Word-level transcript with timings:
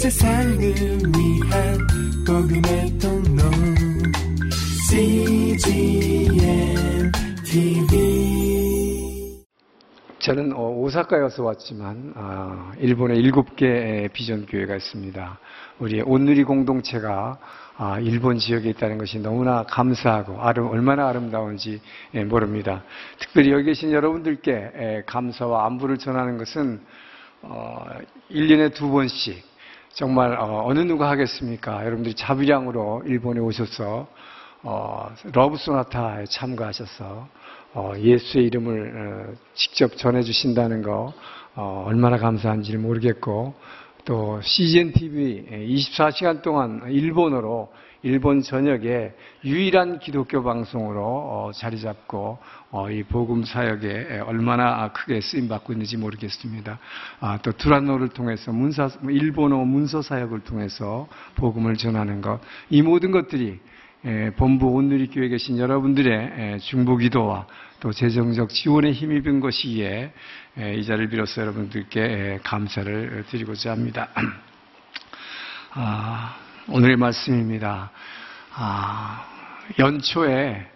세상을 0.00 0.58
위한 0.58 1.78
복음의 2.26 2.98
통로 2.98 3.42
CGM 4.88 6.32
TV 7.44 9.44
저는 10.20 10.54
어, 10.54 10.70
오사카에서 10.70 11.44
왔지만 11.44 12.14
아, 12.16 12.72
일본에 12.78 13.16
일곱 13.16 13.56
개의 13.56 14.08
비전 14.08 14.46
교회가 14.46 14.76
있습니다. 14.76 15.38
우리 15.80 16.00
온누리 16.00 16.44
공동체가 16.44 17.36
아, 17.76 18.00
일본 18.00 18.38
지역에 18.38 18.70
있다는 18.70 18.96
것이 18.96 19.18
너무나 19.18 19.64
감사하고 19.64 20.40
아름, 20.40 20.68
얼마나 20.68 21.08
아름다운지 21.08 21.78
예, 22.14 22.24
모릅니다. 22.24 22.84
특별히 23.18 23.52
여기 23.52 23.64
계신 23.64 23.92
여러분들께 23.92 24.50
예, 24.50 25.02
감사와 25.04 25.66
안부를 25.66 25.98
전하는 25.98 26.38
것은 26.38 26.80
어, 27.42 27.84
1년에 28.30 28.72
두 28.72 28.90
번씩 28.90 29.49
정말 29.92 30.36
어, 30.38 30.72
느 30.72 30.80
누가 30.80 31.10
하겠습니까? 31.10 31.84
여러분들이 31.84 32.14
자비량으로 32.14 33.02
일본에 33.06 33.40
오셔서 33.40 34.06
어, 34.62 35.10
러브 35.32 35.56
소나타에 35.56 36.26
참가하셔서 36.26 37.28
어, 37.74 37.92
예수의 37.98 38.46
이름을 38.46 38.94
어, 38.94 39.34
직접 39.54 39.96
전해주신다는 39.96 40.82
거 40.82 41.12
어, 41.56 41.84
얼마나 41.86 42.18
감사한지 42.18 42.76
모르겠고 42.76 43.54
또 44.04 44.40
CGN 44.42 44.92
TV 44.92 45.46
24시간 45.50 46.40
동안 46.42 46.82
일본어로 46.88 47.70
일본 48.02 48.42
전역에 48.42 49.14
유일한 49.44 49.98
기독교 49.98 50.42
방송으로 50.42 51.02
어, 51.02 51.50
자리 51.54 51.80
잡고 51.80 52.38
어, 52.70 52.90
이 52.90 53.02
복음 53.02 53.44
사역에 53.44 54.20
얼마나 54.26 54.92
크게 54.92 55.20
쓰임 55.20 55.48
받고 55.48 55.72
있는지 55.72 55.96
모르겠습니다. 55.96 56.78
아, 57.20 57.38
또 57.42 57.52
두란노를 57.52 58.08
통해서 58.08 58.52
문사 58.52 58.88
일본어 59.08 59.58
문서 59.64 60.02
사역을 60.02 60.40
통해서 60.40 61.08
복음을 61.36 61.76
전하는 61.76 62.20
것 62.20 62.40
이 62.68 62.82
모든 62.82 63.10
것들이 63.10 63.58
본부 64.36 64.68
온누리 64.68 65.08
교회에 65.08 65.28
계신 65.28 65.58
여러분들의 65.58 66.60
중보 66.60 66.96
기도와 66.96 67.46
또 67.80 67.92
재정적 67.92 68.50
지원에 68.50 68.92
힘입은 68.92 69.40
것이기에 69.40 70.12
이 70.76 70.84
자리를 70.84 71.08
빌어서 71.08 71.42
여러분들께 71.42 72.40
감사를 72.42 73.24
드리고자 73.28 73.72
합니다. 73.72 74.08
아, 75.72 76.36
오늘의 76.68 76.96
말씀입니다. 76.96 77.90
아, 78.54 79.24
연초에 79.78 80.66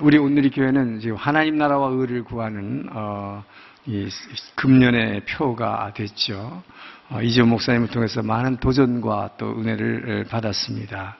우리 0.00 0.16
오늘의 0.16 0.50
교회는 0.50 1.00
지금 1.00 1.16
하나님 1.16 1.58
나라와 1.58 1.88
의를 1.88 2.22
구하는 2.22 2.86
어, 2.92 3.42
이 3.86 4.08
금년의 4.54 5.24
표가 5.24 5.92
됐죠. 5.94 6.62
어, 7.10 7.20
이재호 7.20 7.46
목사님을 7.46 7.88
통해서 7.88 8.22
많은 8.22 8.58
도전과 8.58 9.30
또 9.38 9.50
은혜를 9.58 10.26
받았습니다. 10.30 11.16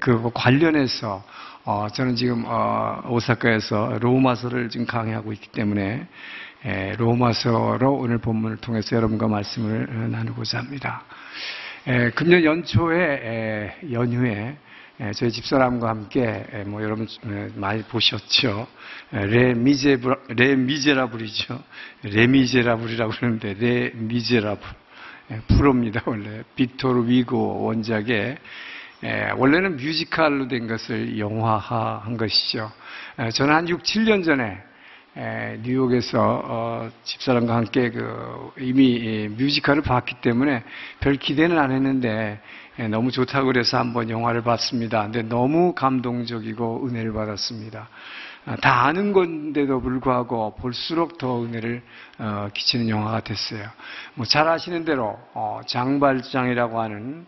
그 0.00 0.30
관련해서 0.34 1.24
어, 1.64 1.86
저는 1.88 2.16
지금 2.16 2.44
오사카에서 3.08 3.98
로마서를 4.00 4.68
지금 4.68 4.86
강의하고 4.86 5.32
있기 5.32 5.48
때문에 5.48 6.06
로마서로 6.98 7.94
오늘 7.94 8.18
본문을 8.18 8.58
통해서 8.58 8.96
여러분과 8.96 9.28
말씀을 9.28 10.10
나누고자 10.10 10.58
합니다. 10.58 11.04
금년 12.14 12.44
연초에 12.44 13.78
연휴에 13.90 14.54
저희 15.14 15.30
집사람과 15.30 15.88
함께 15.88 16.44
뭐 16.66 16.82
여러분 16.82 17.06
많이 17.54 17.82
보셨죠. 17.84 18.66
레 19.12 19.54
미제 19.54 19.98
레 20.28 20.56
미제라블이죠. 20.56 21.62
레 22.02 22.26
미제라블이라고 22.26 23.12
그러는데 23.12 23.54
레 23.54 23.92
미제라블 23.94 24.60
불어입니다 25.48 26.02
원래 26.04 26.42
빅토르 26.54 27.08
위고 27.08 27.62
원작에 27.62 28.36
원래는 29.38 29.76
뮤지컬로 29.76 30.48
된 30.48 30.66
것을 30.66 31.18
영화화한 31.18 32.18
것이죠. 32.18 32.70
저는 33.32 33.54
한 33.54 33.68
6, 33.70 33.82
7년 33.82 34.22
전에 34.22 34.58
뉴욕에서 35.62 36.42
어, 36.44 36.90
집사람과 37.02 37.56
함께 37.56 37.90
그 37.90 38.52
이미 38.58 39.28
뮤지컬을 39.28 39.82
봤기 39.82 40.20
때문에 40.20 40.62
별 41.00 41.16
기대는 41.16 41.58
안 41.58 41.72
했는데 41.72 42.40
너무 42.90 43.10
좋다고 43.10 43.46
그래서 43.46 43.78
한번 43.78 44.08
영화를 44.08 44.42
봤습니다. 44.42 45.02
근데 45.02 45.22
너무 45.22 45.74
감동적이고 45.74 46.86
은혜를 46.86 47.12
받았습니다. 47.12 47.88
아, 48.46 48.56
다 48.56 48.86
아는 48.86 49.12
건데도 49.12 49.82
불구하고 49.82 50.54
볼수록 50.56 51.18
더 51.18 51.42
은혜를 51.42 51.82
어, 52.18 52.48
끼치는 52.54 52.88
영화가 52.88 53.20
됐어요. 53.20 53.66
뭐 54.14 54.24
잘 54.24 54.48
아시는 54.48 54.84
대로 54.84 55.18
어, 55.34 55.60
장발장이라고 55.66 56.80
하는 56.80 57.26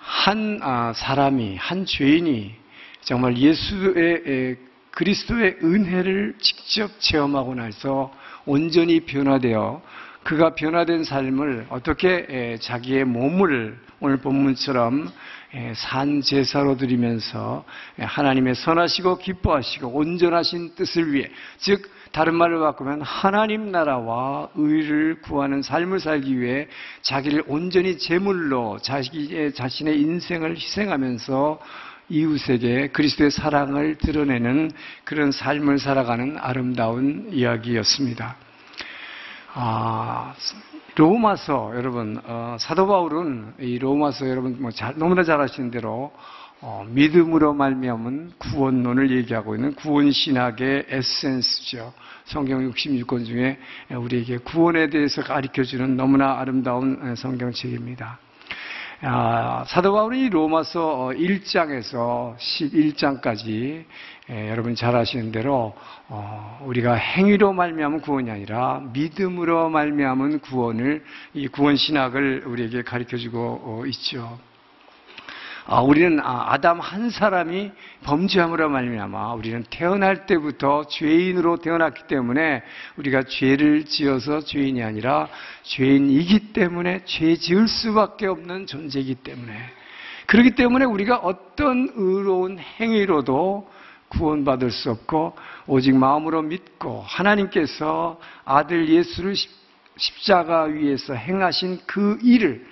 한 0.00 0.60
아, 0.62 0.92
사람이 0.94 1.56
한 1.56 1.84
죄인이 1.84 2.54
정말 3.00 3.36
예수의 3.36 4.56
그리스도의 4.98 5.58
은혜를 5.62 6.34
직접 6.40 6.90
체험하고 6.98 7.54
나서 7.54 8.12
온전히 8.44 8.98
변화되어 8.98 9.80
그가 10.24 10.56
변화된 10.56 11.04
삶을 11.04 11.66
어떻게 11.70 12.58
자기의 12.60 13.04
몸을 13.04 13.78
오늘 14.00 14.16
본문처럼 14.16 15.08
산 15.76 16.20
제사로 16.20 16.76
드리면서 16.76 17.64
하나님의 17.96 18.56
선하시고 18.56 19.18
기뻐하시고 19.18 19.86
온전하신 19.86 20.74
뜻을 20.74 21.12
위해 21.12 21.30
즉 21.58 21.88
다른 22.10 22.34
말로 22.34 22.58
바꾸면 22.58 23.02
하나님 23.02 23.70
나라와 23.70 24.48
의를 24.56 25.20
구하는 25.20 25.62
삶을 25.62 26.00
살기 26.00 26.40
위해 26.40 26.66
자기를 27.02 27.44
온전히 27.46 27.98
제물로 27.98 28.78
자기 28.82 29.52
자신의 29.54 30.00
인생을 30.00 30.56
희생하면서 30.56 31.60
이웃에게 32.08 32.88
그리스도의 32.88 33.30
사랑을 33.30 33.96
드러내는 33.96 34.70
그런 35.04 35.30
삶을 35.30 35.78
살아가는 35.78 36.36
아름다운 36.38 37.28
이야기였습니다. 37.32 38.36
아, 39.54 40.34
로마서 40.96 41.72
여러분 41.76 42.20
어, 42.24 42.56
사도 42.58 42.86
바울은 42.86 43.54
이 43.60 43.78
로마서 43.78 44.28
여러분 44.28 44.56
뭐 44.60 44.70
잘, 44.70 44.94
너무나 44.96 45.22
잘 45.22 45.40
아시는 45.40 45.70
대로 45.70 46.12
어, 46.60 46.84
믿음으로 46.88 47.54
말미암은 47.54 48.32
구원론을 48.38 49.16
얘기하고 49.18 49.54
있는 49.54 49.74
구원 49.74 50.10
신학의 50.10 50.86
에센스죠. 50.88 51.92
성경 52.24 52.68
66권 52.70 53.26
중에 53.26 53.58
우리에게 53.90 54.38
구원에 54.38 54.90
대해서 54.90 55.22
가르쳐 55.22 55.62
주는 55.62 55.96
너무나 55.96 56.38
아름다운 56.38 57.14
성경책입니다. 57.14 58.18
아, 59.00 59.64
사도 59.68 59.92
바울이 59.92 60.28
로마서 60.28 61.12
1장에서 61.14 62.36
11장까지 62.36 63.84
예, 64.28 64.50
여러분 64.50 64.74
잘 64.74 64.96
아시는 64.96 65.30
대로 65.30 65.72
어, 66.08 66.60
우리가 66.64 66.94
행위로 66.94 67.52
말미암은 67.52 68.00
구원이 68.00 68.28
아니라 68.28 68.82
믿음으로 68.92 69.70
말미암은 69.70 70.40
구원을 70.40 71.04
이 71.32 71.46
구원 71.46 71.76
신학을 71.76 72.42
우리에게 72.46 72.82
가르쳐주고 72.82 73.38
어, 73.62 73.86
있죠. 73.86 74.36
아, 75.70 75.82
우리는 75.82 76.18
아, 76.20 76.46
아담 76.54 76.80
한 76.80 77.10
사람이 77.10 77.72
범죄함으로 78.02 78.70
말미암아 78.70 79.34
우리는 79.34 79.62
태어날 79.68 80.24
때부터 80.24 80.86
죄인으로 80.86 81.58
태어났기 81.58 82.06
때문에 82.06 82.62
우리가 82.96 83.24
죄를 83.24 83.84
지어서 83.84 84.40
죄인이 84.40 84.82
아니라 84.82 85.28
죄인이기 85.64 86.54
때문에 86.54 87.02
죄 87.04 87.36
지을 87.36 87.68
수밖에 87.68 88.26
없는 88.28 88.66
존재이기 88.66 89.16
때문에. 89.16 89.52
그렇기 90.26 90.52
때문에 90.52 90.86
우리가 90.86 91.18
어떤 91.18 91.90
의로운 91.94 92.58
행위로도 92.58 93.70
구원받을 94.08 94.70
수 94.70 94.90
없고 94.90 95.36
오직 95.66 95.94
마음으로 95.94 96.40
믿고 96.40 97.02
하나님께서 97.06 98.18
아들 98.46 98.88
예수를 98.88 99.34
십자가 99.98 100.62
위에서 100.62 101.12
행하신 101.12 101.80
그 101.84 102.18
일을 102.22 102.64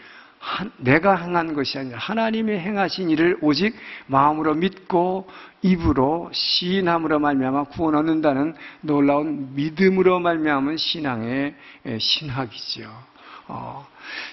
내가 0.78 1.16
행한 1.16 1.54
것이 1.54 1.78
아니라 1.78 1.98
하나님의 1.98 2.60
행하신 2.60 3.10
일을 3.10 3.38
오직 3.40 3.76
마음으로 4.06 4.54
믿고 4.54 5.28
입으로 5.62 6.30
시인함으로 6.32 7.18
말미암아 7.18 7.64
구원 7.64 7.96
얻는다는 7.96 8.54
놀라운 8.80 9.54
믿음으로 9.54 10.20
말미암은 10.20 10.76
신앙의 10.76 11.54
신학이지요. 11.98 13.16
어, 13.48 13.86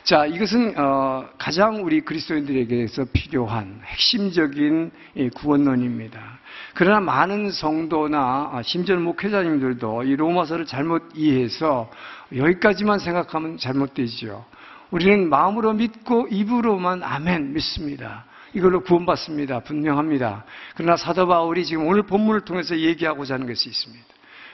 자, 0.04 0.26
이것은 0.26 0.78
어, 0.78 1.30
가장 1.38 1.86
우리 1.86 2.02
그리스도인들에게서 2.02 3.06
필요한 3.14 3.80
핵심적인 3.86 4.92
구원론입니다. 5.36 6.40
그러나 6.74 7.00
많은 7.00 7.52
성도나 7.52 8.50
아, 8.54 8.62
심지어 8.64 8.96
목회자님들도 8.98 10.04
이 10.04 10.16
로마서를 10.16 10.66
잘못 10.66 11.12
이해해서 11.16 11.92
여기까지만 12.36 12.98
생각하면 12.98 13.58
잘못되지요. 13.60 14.46
우리는 14.94 15.28
마음으로 15.28 15.74
믿고 15.74 16.28
입으로만 16.30 17.02
아멘 17.02 17.54
믿습니다. 17.54 18.26
이걸로 18.54 18.82
구원받습니다. 18.82 19.62
분명합니다. 19.62 20.46
그러나 20.76 20.96
사도 20.98 21.26
바울이 21.28 21.66
지금 21.66 21.88
오늘 21.88 22.04
본문을 22.04 22.42
통해서 22.42 22.78
얘기하고자 22.78 23.34
하는 23.34 23.48
것이 23.48 23.70
있습니다. 23.70 24.06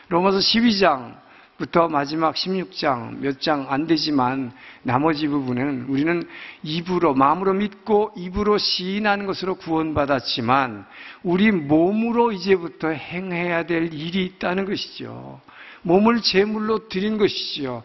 로마서 0.07 0.38
12장 0.38 1.18
부터 1.57 1.89
마지막 1.89 2.36
16장 2.36 3.19
몇 3.19 3.41
장 3.41 3.65
안 3.69 3.86
되지만 3.86 4.53
나머지 4.81 5.27
부분은 5.27 5.88
우리는 5.89 6.24
입으로 6.63 7.13
마음으로 7.15 7.51
믿고 7.56 8.13
입으로 8.15 8.57
시인하는 8.57 9.25
것으로 9.25 9.56
구원받았지만 9.56 10.85
우리 11.24 11.51
몸으로 11.51 12.31
이제부터 12.31 12.92
행해야 12.92 13.63
될 13.65 13.94
일이 13.94 14.24
있다는 14.24 14.63
것이죠. 14.63 15.42
몸을 15.81 16.21
제물로 16.21 16.88
드린 16.88 17.18
사- 17.18 17.83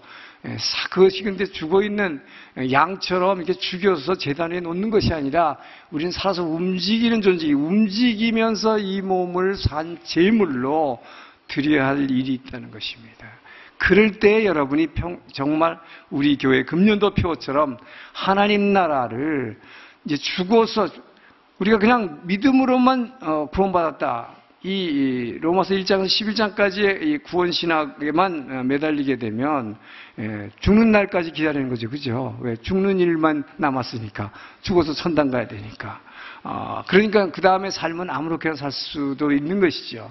그것이 0.90 1.22
근데 1.22 1.46
죽어 1.46 1.82
있는 1.82 2.22
양처럼 2.70 3.38
이렇게 3.38 3.54
죽여서 3.54 4.16
재단에 4.16 4.60
놓는 4.60 4.90
것이 4.90 5.12
아니라 5.14 5.56
우리는 5.90 6.12
살아서 6.12 6.42
움직이는 6.44 7.22
존재, 7.22 7.50
움직이면서 7.52 8.78
이 8.78 9.00
몸을 9.00 9.56
산 9.56 9.98
제물로 10.04 11.02
드려야 11.48 11.86
할 11.88 12.10
일이 12.10 12.34
있다는 12.34 12.70
것입니다. 12.70 13.26
그럴 13.78 14.18
때 14.18 14.44
여러분이 14.44 14.88
평- 14.88 15.20
정말 15.32 15.78
우리 16.10 16.36
교회 16.36 16.62
금년도 16.64 17.14
표처럼 17.14 17.78
하나님 18.12 18.72
나라를 18.72 19.58
이제 20.04 20.16
죽어서 20.16 20.88
우리가 21.58 21.78
그냥 21.78 22.20
믿음으로만 22.24 23.14
어, 23.22 23.48
구원받았다. 23.50 24.43
이 24.66 25.36
로마서 25.42 25.74
1장에서 25.74 26.06
11장까지의 26.06 27.02
이 27.02 27.18
구원 27.18 27.52
신학에만 27.52 28.48
어, 28.50 28.62
매달리게 28.62 29.16
되면 29.16 29.76
예, 30.18 30.48
죽는 30.60 30.90
날까지 30.90 31.32
기다리는 31.32 31.68
거죠, 31.68 31.90
그죠? 31.90 32.38
왜 32.40 32.56
죽는 32.56 32.98
일만 32.98 33.44
남았으니까 33.58 34.32
죽어서 34.62 34.94
천당 34.94 35.30
가야 35.30 35.48
되니까. 35.48 36.00
아, 36.44 36.82
그러니까 36.86 37.30
그 37.30 37.42
다음에 37.42 37.68
삶은 37.68 38.08
아무렇게나 38.08 38.54
살 38.54 38.72
수도 38.72 39.32
있는 39.32 39.60
것이죠. 39.60 40.10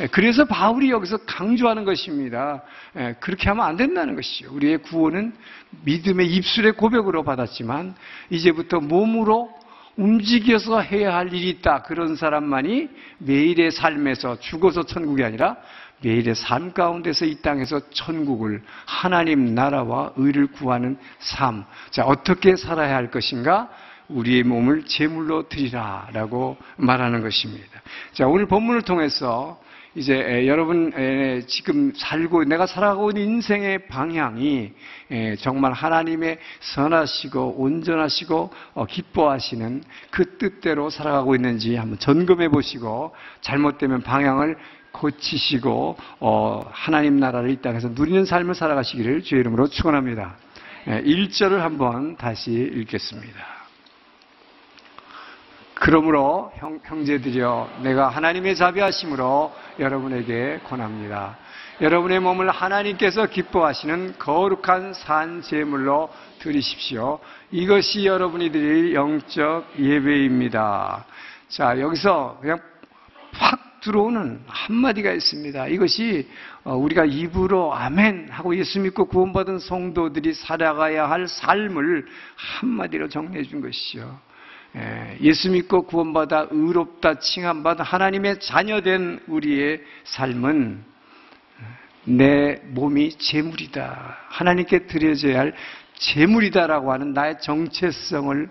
예, 0.00 0.08
그래서 0.08 0.46
바울이 0.46 0.90
여기서 0.90 1.18
강조하는 1.18 1.84
것입니다. 1.84 2.62
예, 2.96 3.14
그렇게 3.20 3.48
하면 3.50 3.64
안 3.64 3.76
된다는 3.76 4.16
것이죠. 4.16 4.52
우리의 4.52 4.78
구원은 4.78 5.32
믿음의 5.84 6.26
입술의 6.26 6.72
고백으로 6.72 7.22
받았지만 7.22 7.94
이제부터 8.30 8.80
몸으로 8.80 9.61
움직여서 9.96 10.80
해야 10.80 11.14
할 11.14 11.32
일이 11.32 11.50
있다. 11.50 11.82
그런 11.82 12.16
사람만이 12.16 12.88
매일의 13.18 13.70
삶에서 13.70 14.40
죽어서 14.40 14.84
천국이 14.84 15.22
아니라 15.22 15.56
매일의 16.02 16.34
삶 16.34 16.72
가운데서 16.72 17.26
이 17.26 17.36
땅에서 17.42 17.80
천국을 17.90 18.62
하나님 18.86 19.54
나라와 19.54 20.12
의를 20.16 20.48
구하는 20.48 20.96
삶. 21.18 21.64
자, 21.90 22.04
어떻게 22.04 22.56
살아야 22.56 22.96
할 22.96 23.10
것인가? 23.10 23.68
우리의 24.08 24.42
몸을 24.42 24.84
제물로 24.84 25.48
드리라라고 25.48 26.56
말하는 26.76 27.22
것입니다. 27.22 27.80
자, 28.12 28.26
오늘 28.26 28.46
본문을 28.46 28.82
통해서 28.82 29.60
이제 29.94 30.14
에, 30.14 30.46
여러분 30.46 30.92
에, 30.96 31.42
지금 31.46 31.92
살고 31.94 32.44
내가 32.44 32.66
살아가고 32.66 33.10
있는 33.10 33.22
인생의 33.24 33.88
방향이 33.88 34.72
에, 35.10 35.36
정말 35.36 35.72
하나님의 35.72 36.38
선하시고 36.60 37.56
온전하시고 37.58 38.50
어, 38.74 38.86
기뻐하시는 38.86 39.82
그 40.10 40.38
뜻대로 40.38 40.88
살아가고 40.88 41.34
있는지 41.34 41.76
한번 41.76 41.98
점검해 41.98 42.48
보시고 42.48 43.14
잘못되면 43.42 44.02
방향을 44.02 44.56
고치시고 44.92 45.96
어, 46.20 46.64
하나님 46.70 47.18
나라를 47.18 47.50
이 47.50 47.56
땅에서 47.56 47.88
누리는 47.88 48.24
삶을 48.24 48.54
살아가시기를 48.54 49.22
주의 49.22 49.40
이름으로 49.40 49.68
축원합니다. 49.68 50.36
1절을 50.86 51.58
한번 51.58 52.16
다시 52.16 52.50
읽겠습니다. 52.50 53.61
그러므로 55.84 56.52
형, 56.58 56.78
형제들이여 56.84 57.80
내가 57.82 58.08
하나님의 58.08 58.54
자비하심으로 58.54 59.52
여러분에게 59.80 60.60
권합니다. 60.62 61.36
여러분의 61.80 62.20
몸을 62.20 62.50
하나님께서 62.50 63.26
기뻐하시는 63.26 64.14
거룩한 64.16 64.94
산 64.94 65.42
제물로 65.42 66.08
드리십시오. 66.38 67.18
이것이 67.50 68.06
여러분이 68.06 68.52
드릴 68.52 68.94
영적 68.94 69.72
예배입니다. 69.76 71.04
자, 71.48 71.80
여기서 71.80 72.38
그냥 72.40 72.60
확 73.32 73.80
들어오는 73.80 74.40
한마디가 74.46 75.10
있습니다. 75.10 75.66
이것이 75.66 76.28
어, 76.62 76.76
우리가 76.76 77.06
입으로 77.06 77.74
아멘 77.74 78.28
하고 78.30 78.56
예수 78.56 78.78
믿고 78.78 79.06
구원받은 79.06 79.58
성도들이 79.58 80.34
살아가야 80.34 81.10
할 81.10 81.26
삶을 81.26 82.06
한마디로 82.36 83.08
정리해 83.08 83.42
준 83.42 83.60
것이죠. 83.60 84.16
예, 84.76 85.18
예수 85.20 85.50
믿고 85.50 85.82
구원받아 85.82 86.48
의롭다 86.50 87.18
칭함받아 87.18 87.82
하나님의 87.84 88.40
자녀된 88.40 89.20
우리의 89.26 89.82
삶은 90.04 90.84
내 92.04 92.56
몸이 92.64 93.18
재물이다. 93.18 94.18
하나님께 94.28 94.86
드려져야 94.86 95.38
할 95.38 95.54
재물이다라고 95.94 96.92
하는 96.92 97.12
나의 97.12 97.38
정체성을 97.40 98.48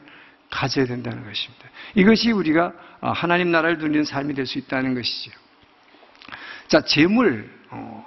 가져야 0.50 0.86
된다는 0.86 1.26
것입니다. 1.26 1.70
이것이 1.96 2.32
우리가 2.32 2.74
어, 3.02 3.12
하나님 3.12 3.52
나라를 3.52 3.80
누리는 3.80 4.04
삶이 4.04 4.34
될 4.36 4.46
수 4.46 4.60
있다는 4.60 4.94
것이죠. 4.94 5.32
자, 6.68 6.82
재물. 6.82 7.50
어, 7.72 8.06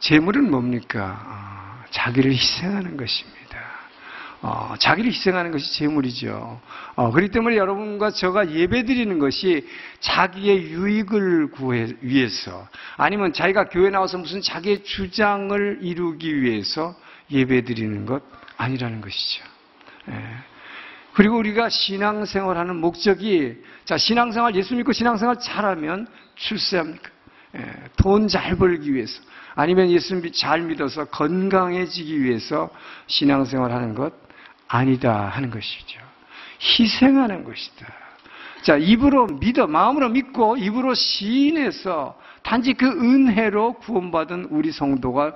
재물은 0.00 0.50
뭡니까? 0.50 1.20
어, 1.26 1.84
자기를 1.90 2.32
희생하는 2.32 2.96
것입니다. 2.96 3.37
어, 4.40 4.74
자기를 4.78 5.10
희생하는 5.10 5.50
것이 5.50 5.72
재물이죠. 5.78 6.60
어, 6.94 7.10
그렇기 7.10 7.32
때문에 7.32 7.56
여러분과 7.56 8.10
저가 8.10 8.52
예배 8.52 8.84
드리는 8.84 9.18
것이 9.18 9.66
자기의 10.00 10.70
유익을 10.70 11.50
구해, 11.50 11.88
위해서 12.00 12.68
아니면 12.96 13.32
자기가 13.32 13.68
교회 13.68 13.90
나와서 13.90 14.16
무슨 14.16 14.40
자기의 14.40 14.84
주장을 14.84 15.78
이루기 15.82 16.40
위해서 16.40 16.94
예배 17.30 17.64
드리는 17.64 18.06
것 18.06 18.22
아니라는 18.56 19.00
것이죠. 19.00 19.44
예. 20.10 20.14
그리고 21.14 21.36
우리가 21.36 21.68
신앙생활하는 21.68 22.76
목적이 22.76 23.56
자 23.84 23.98
신앙생활 23.98 24.54
예수 24.54 24.76
믿고 24.76 24.92
신앙생활 24.92 25.40
잘하면 25.40 26.06
출세합니까? 26.36 27.10
예, 27.56 27.74
돈 27.96 28.28
잘 28.28 28.56
벌기 28.56 28.94
위해서 28.94 29.20
아니면 29.56 29.90
예수 29.90 30.20
잘 30.30 30.60
믿어서 30.60 31.06
건강해지기 31.06 32.22
위해서 32.22 32.70
신앙생활하는 33.08 33.96
것 33.96 34.27
아니다 34.68 35.26
하는 35.28 35.50
것이죠. 35.50 36.00
희생하는 36.60 37.44
것이다. 37.44 37.86
자 38.62 38.76
입으로 38.76 39.26
믿어 39.26 39.66
마음으로 39.66 40.08
믿고 40.08 40.56
입으로 40.56 40.94
시인해서 40.94 42.18
단지 42.42 42.74
그 42.74 42.86
은혜로 42.86 43.74
구원받은 43.74 44.48
우리 44.50 44.72
성도가 44.72 45.34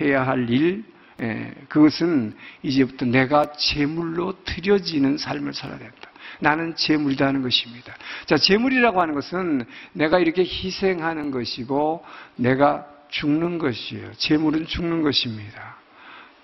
해야 0.00 0.26
할 0.26 0.48
일, 0.50 0.84
예, 1.20 1.52
그것은 1.68 2.34
이제부터 2.62 3.06
내가 3.06 3.52
제물로 3.52 4.34
드려지는 4.44 5.18
삶을 5.18 5.52
살아야 5.52 5.78
된다. 5.78 6.10
나는 6.40 6.76
제물이다 6.76 7.26
하는 7.26 7.42
것입니다. 7.42 7.94
자, 8.26 8.36
제물이라고 8.36 9.00
하는 9.00 9.14
것은 9.14 9.64
내가 9.92 10.20
이렇게 10.20 10.42
희생하는 10.42 11.30
것이고 11.30 12.04
내가 12.36 12.86
죽는 13.08 13.58
것이에요. 13.58 14.12
제물은 14.14 14.66
죽는 14.66 15.02
것입니다. 15.02 15.76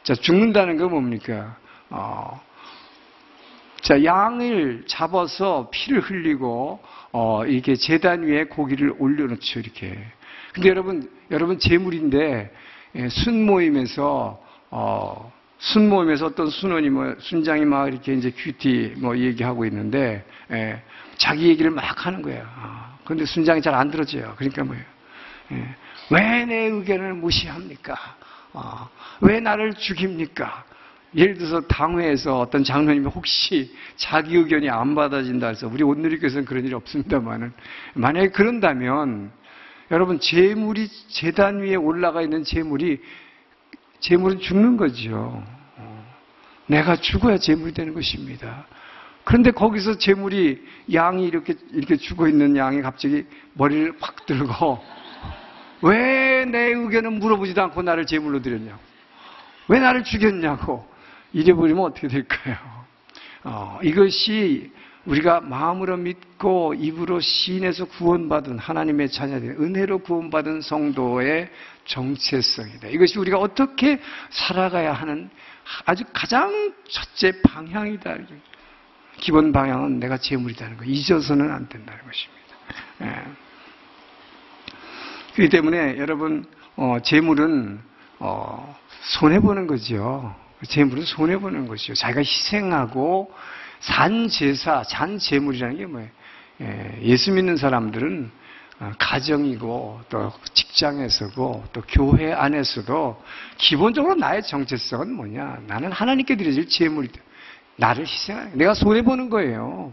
자, 0.03 0.15
죽는다는 0.15 0.77
건 0.77 0.91
뭡니까? 0.91 1.57
어, 1.97 2.41
자, 3.83 4.03
양을 4.03 4.85
잡아서 4.89 5.69
피를 5.71 6.01
흘리고 6.01 6.81
어, 7.13 7.45
이렇게 7.47 7.77
재단 7.77 8.23
위에 8.25 8.45
고기를 8.45 8.95
올려놓죠, 8.99 9.61
이렇게. 9.61 9.97
근데 10.53 10.69
여러분, 10.71 11.09
여러분 11.31 11.59
제물인데 11.59 12.53
예, 12.97 13.09
순 13.09 13.47
모임에서 13.47 14.43
어, 14.71 15.33
순 15.59 15.89
모임에서 15.89 16.27
어떤 16.27 16.49
순원이 16.51 16.91
뭐 16.91 17.15
순장이 17.21 17.65
막 17.65 17.87
이렇게 17.89 18.13
이제 18.15 18.31
큐티 18.31 18.95
뭐 18.99 19.17
얘기하고 19.17 19.65
있는데 19.67 20.25
예, 20.51 20.83
자기 21.17 21.49
얘기를 21.49 21.71
막 21.71 22.07
하는 22.07 22.23
거예요. 22.23 22.43
어, 22.57 22.99
그런데 23.05 23.25
순장이 23.25 23.63
잘 23.63 23.75
안 23.75 23.91
들어줘요. 23.91 24.35
그러니까 24.37 24.65
뭐예요? 24.65 24.85
예, 25.53 25.75
왜 26.11 26.45
내 26.47 26.55
의견을 26.67 27.15
무시합니까? 27.15 27.95
어, 28.53 28.89
왜 29.21 29.39
나를 29.41 29.75
죽입니까? 29.75 30.65
예를 31.17 31.35
들어서 31.35 31.61
당회에서 31.63 32.41
어떤 32.41 32.65
장로님이 32.65 33.07
혹시 33.07 33.73
자기 33.97 34.37
의견이 34.37 34.69
안 34.69 34.95
받아진다 34.95 35.49
해서 35.49 35.69
우리 35.73 35.83
온누리교에서는 35.83 36.45
그런 36.45 36.65
일이 36.65 36.75
없습니다만은 36.75 37.53
만약에 37.95 38.29
그런다면 38.29 39.31
여러분 39.91 40.19
재물이 40.19 40.89
재단 41.09 41.61
위에 41.61 41.77
올라가 41.77 42.23
있는 42.23 42.43
재물이 42.43 43.01
재물은 44.01 44.41
죽는 44.41 44.77
거죠. 44.77 45.43
내가 46.67 46.97
죽어야 46.97 47.39
재물이 47.39 47.73
되는 47.73 47.95
것입니다. 47.95 48.67
그런데 49.25 49.51
거기서 49.53 49.99
재물이 49.99 50.63
양이 50.93 51.27
이렇게 51.27 51.55
이렇게 51.73 51.97
죽어 51.97 52.29
있는 52.29 52.57
양이 52.57 52.83
갑자기 52.83 53.25
머리를 53.55 53.95
확 54.01 54.27
들고 54.27 54.83
왜 55.83 56.35
내 56.45 56.73
의견은 56.73 57.19
물어보지도 57.19 57.63
않고 57.63 57.83
나를 57.83 58.07
제물로 58.07 58.43
드렸냐고. 58.43 58.79
왜 59.69 59.81
나를 59.81 60.05
죽였냐고. 60.05 60.87
이래버리면 61.35 61.85
어떻게 61.85 62.09
될까요? 62.09 62.57
어, 63.43 63.79
이것이 63.83 64.73
우리가 65.05 65.41
마음으로 65.41 65.99
믿고 65.99 66.73
입으로 66.75 67.21
시인해서 67.21 67.85
구원받은 67.85 68.59
하나님의 68.59 69.11
자녀들, 69.11 69.57
은혜로 69.61 69.99
구원받은 69.99 70.63
성도의 70.63 71.51
정체성이다. 71.85 72.89
이것이 72.89 73.19
우리가 73.19 73.39
어떻게 73.39 74.01
살아가야 74.31 74.95
하는 74.95 75.29
아주 75.85 76.05
가장 76.13 76.73
첫째 76.89 77.43
방향이다. 77.43 78.17
기본 79.19 79.53
방향은 79.53 80.01
내가 80.01 80.17
재물이다는 80.17 80.79
거 80.79 80.85
잊어서는 80.85 81.51
안 81.51 81.69
된다는 81.69 82.01
것입니다. 82.05 82.45
예. 83.03 83.45
그렇기 85.35 85.51
때문에 85.51 85.99
여러분 85.99 86.47
어, 86.77 86.99
재물은 87.03 87.81
어, 88.21 88.79
손해 89.03 89.41
보는 89.41 89.67
거죠. 89.67 90.35
재물은 90.67 91.05
손해 91.05 91.39
보는 91.39 91.67
것이요. 91.67 91.95
자기가 91.95 92.21
희생하고 92.21 93.33
산 93.81 94.29
제사, 94.29 94.83
잔 94.83 95.19
재물이라는 95.19 95.77
게 95.77 95.87
뭐예요? 95.87 96.09
예, 96.61 97.17
수 97.17 97.33
믿는 97.33 97.57
사람들은 97.57 98.31
어, 98.81 98.93
가정이고 98.99 100.01
또 100.09 100.33
직장에서고 100.53 101.65
또 101.73 101.83
교회 101.89 102.33
안에서도 102.33 103.23
기본적으로 103.57 104.15
나의 104.15 104.43
정체성은 104.43 105.13
뭐냐? 105.13 105.61
나는 105.67 105.93
하나님께 105.93 106.37
드려질 106.37 106.69
재물이다. 106.69 107.21
나를 107.77 108.07
희생하는 108.07 108.59
내가 108.59 108.75
손해 108.75 109.03
보는 109.03 109.31
거예요. 109.31 109.93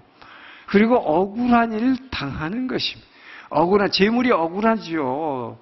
그리고 0.66 0.96
억울한 0.96 1.74
일을 1.74 1.98
당하는 2.10 2.68
것입니다. 2.68 3.08
억울한 3.50 3.92
재물이 3.92 4.32
억울하지요. 4.32 5.60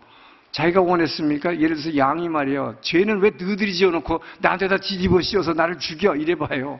자기가 0.51 0.81
원했습니까? 0.81 1.59
예를 1.59 1.75
들어서 1.75 1.95
양이 1.97 2.27
말이요. 2.27 2.77
죄는 2.81 3.19
왜 3.19 3.31
너희들이 3.31 3.73
지어놓고 3.73 4.21
나한테다 4.39 4.77
뒤집어 4.77 5.21
씌워서 5.21 5.53
나를 5.53 5.77
죽여 5.79 6.15
이래봐요. 6.15 6.79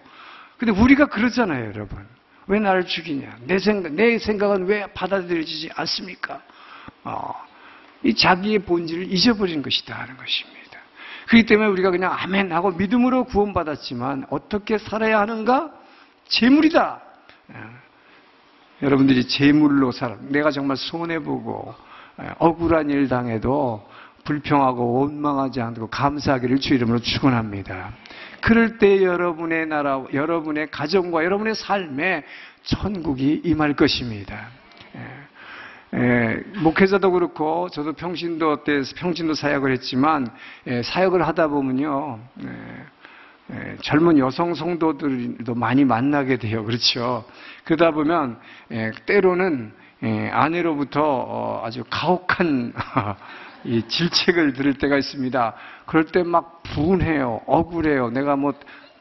근데 0.57 0.71
우리가 0.71 1.05
그러잖아요, 1.05 1.67
여러분. 1.69 2.05
왜 2.47 2.59
나를 2.59 2.85
죽이냐? 2.85 3.37
내 3.45 3.59
생각, 3.59 3.93
내 3.93 4.17
생각은 4.17 4.65
왜 4.65 4.87
받아들여지지 4.87 5.69
않습니까? 5.75 6.41
어, 7.03 7.33
이 8.03 8.13
자기의 8.13 8.59
본질을 8.59 9.11
잊어버린 9.11 9.61
것이다 9.61 9.95
하는 9.95 10.17
것입니다. 10.17 10.59
그렇기 11.27 11.45
때문에 11.45 11.69
우리가 11.69 11.91
그냥 11.91 12.11
아멘 12.17 12.51
하고 12.51 12.71
믿음으로 12.71 13.25
구원받았지만 13.25 14.25
어떻게 14.31 14.79
살아야 14.79 15.19
하는가? 15.19 15.71
재물이다. 16.27 17.01
예. 17.51 17.55
여러분들이 18.81 19.27
재물로 19.27 19.91
살아. 19.91 20.17
내가 20.21 20.49
정말 20.49 20.77
손해보고 20.77 21.75
예, 21.77 21.88
억울한 22.37 22.89
일 22.89 23.07
당해도 23.07 23.87
불평하고 24.25 24.99
원망하지 24.99 25.61
않고 25.61 25.87
감사하기를 25.87 26.59
주 26.59 26.73
이름으로 26.73 26.99
축원합니다. 26.99 27.93
그럴 28.41 28.77
때 28.77 29.03
여러분의 29.03 29.67
나라, 29.67 30.03
여러분의 30.13 30.69
가정과 30.71 31.23
여러분의 31.23 31.55
삶에 31.55 32.23
천국이 32.63 33.41
임할 33.43 33.73
것입니다. 33.73 34.47
예, 34.95 35.97
예, 35.97 36.43
목회자도 36.59 37.11
그렇고 37.11 37.69
저도 37.69 37.93
평신도 37.93 38.63
때 38.63 38.81
평신도 38.97 39.33
사역을 39.33 39.71
했지만 39.73 40.27
예, 40.67 40.83
사역을 40.83 41.25
하다 41.27 41.47
보면요 41.47 42.19
예, 42.43 42.47
예, 43.51 43.77
젊은 43.81 44.19
여성 44.19 44.53
성도들도 44.53 45.55
많이 45.55 45.85
만나게 45.85 46.37
돼요. 46.37 46.63
그렇죠. 46.63 47.25
그러다 47.63 47.91
보면 47.91 48.39
예, 48.71 48.91
때로는 49.05 49.73
예, 49.73 49.78
아내로부터 50.31 51.01
어, 51.03 51.61
아주 51.65 51.83
가혹한 51.89 52.73
이 53.65 53.83
질책을 53.87 54.53
들을 54.53 54.73
때가 54.75 54.97
있습니다. 54.97 55.53
그럴 55.85 56.05
때 56.05 56.23
막 56.23 56.63
분해요, 56.63 57.41
억울해요. 57.45 58.09
내가 58.11 58.35
뭐 58.35 58.53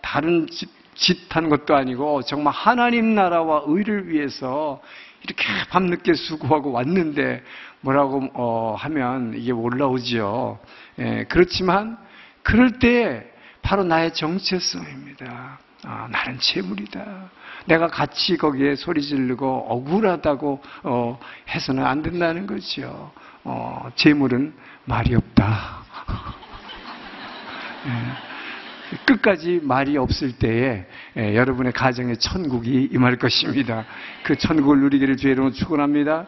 다른 0.02 0.47
짓, 0.49 0.69
짓한 0.95 1.49
것도 1.49 1.76
아니고 1.76 2.23
정말 2.23 2.52
하나님 2.52 3.14
나라와 3.14 3.62
의를 3.67 4.09
위해서 4.09 4.81
이렇게 5.23 5.45
밤늦게 5.71 6.14
수고하고 6.14 6.73
왔는데 6.73 7.43
뭐라고 7.83 8.28
어, 8.35 8.75
하면 8.78 9.35
이게 9.37 9.52
올라오지요. 9.52 10.59
예, 10.99 11.25
그렇지만 11.28 11.97
그럴 12.43 12.78
때 12.78 13.31
바로 13.62 13.85
나의 13.85 14.12
정체성입니다. 14.14 15.59
아, 15.85 16.09
나는 16.11 16.38
재물이다. 16.40 17.31
내가 17.68 17.87
같이 17.87 18.37
거기에 18.38 18.75
소리 18.76 19.02
지르고 19.02 19.66
억울하다고 19.68 20.62
어, 20.84 21.20
해서는 21.50 21.84
안 21.84 22.02
된다는 22.02 22.46
거죠. 22.46 23.12
어, 23.44 23.90
재물은 23.94 24.54
말이 24.87 25.14
없다. 25.14 25.84
예, 27.87 28.96
끝까지 29.04 29.60
말이 29.62 29.98
없을 29.98 30.32
때에 30.32 30.87
예, 31.18 31.37
여러분의 31.37 31.72
가정에 31.72 32.14
천국이 32.14 32.88
임할 32.90 33.16
것입니다. 33.16 33.84
그 34.22 34.34
천국을 34.37 34.80
누리기를 34.80 35.18
주의 35.18 35.32
이름으로 35.32 35.52
축원합니다. 35.52 36.26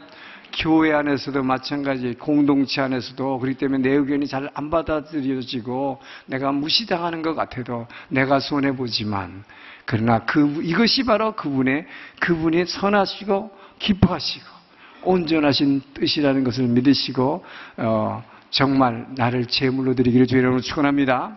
교회 0.59 0.93
안에서도 0.93 1.43
마찬가지, 1.43 2.15
공동체 2.19 2.83
안에서도 2.83 3.39
그렇기 3.39 3.57
때문에 3.57 3.89
내 3.89 3.95
의견이 3.95 4.27
잘 4.27 4.51
안 4.55 4.69
받아들여지고 4.69 6.01
내가 6.27 6.53
무시당하는 6.53 7.23
것 7.23 7.35
같아도 7.35 7.87
내가 8.09 8.41
손해 8.41 8.73
보지만 8.75 9.45
그러나 9.91 10.21
그 10.21 10.61
이것이 10.63 11.03
바로 11.03 11.33
그분의 11.33 11.85
그분이 12.21 12.67
선하시고 12.67 13.51
기뻐하시고 13.81 14.47
온전하신 15.03 15.83
뜻이라는 15.95 16.45
것을 16.45 16.69
믿으시고 16.69 17.45
어, 17.79 18.25
정말 18.51 19.09
나를 19.17 19.47
제물로 19.47 19.97
드리기를 19.97 20.29
주의 20.29 20.43
이름으로 20.43 20.61
축원합니다. 20.61 21.37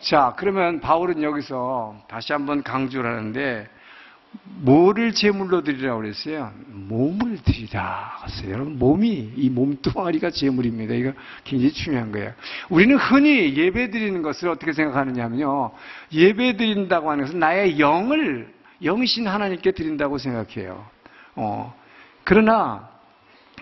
자, 0.00 0.34
그러면 0.36 0.80
바울은 0.80 1.22
여기서 1.22 2.02
다시 2.08 2.32
한번 2.32 2.64
강조를 2.64 3.08
하는데 3.16 3.68
뭐를 4.60 5.12
제물로 5.12 5.62
드리라고 5.62 6.00
그랬어요? 6.00 6.52
몸을 6.66 7.38
드리라. 7.44 8.18
그랬어요. 8.22 8.52
여러분, 8.52 8.78
몸이, 8.78 9.32
이 9.36 9.50
몸뚱아리가 9.50 10.30
제물입니다. 10.30 10.94
이거 10.94 11.12
굉장히 11.44 11.72
중요한 11.72 12.10
거예요. 12.10 12.32
우리는 12.68 12.96
흔히 12.96 13.56
예배 13.56 13.90
드리는 13.90 14.20
것을 14.22 14.48
어떻게 14.48 14.72
생각하느냐 14.72 15.24
하면요. 15.24 15.70
예배 16.12 16.56
드린다고 16.56 17.10
하는 17.10 17.24
것은 17.24 17.38
나의 17.38 17.78
영을, 17.78 18.52
영신 18.82 19.26
하나님께 19.28 19.72
드린다고 19.72 20.18
생각해요. 20.18 20.84
어, 21.36 21.74
그러나, 22.24 22.88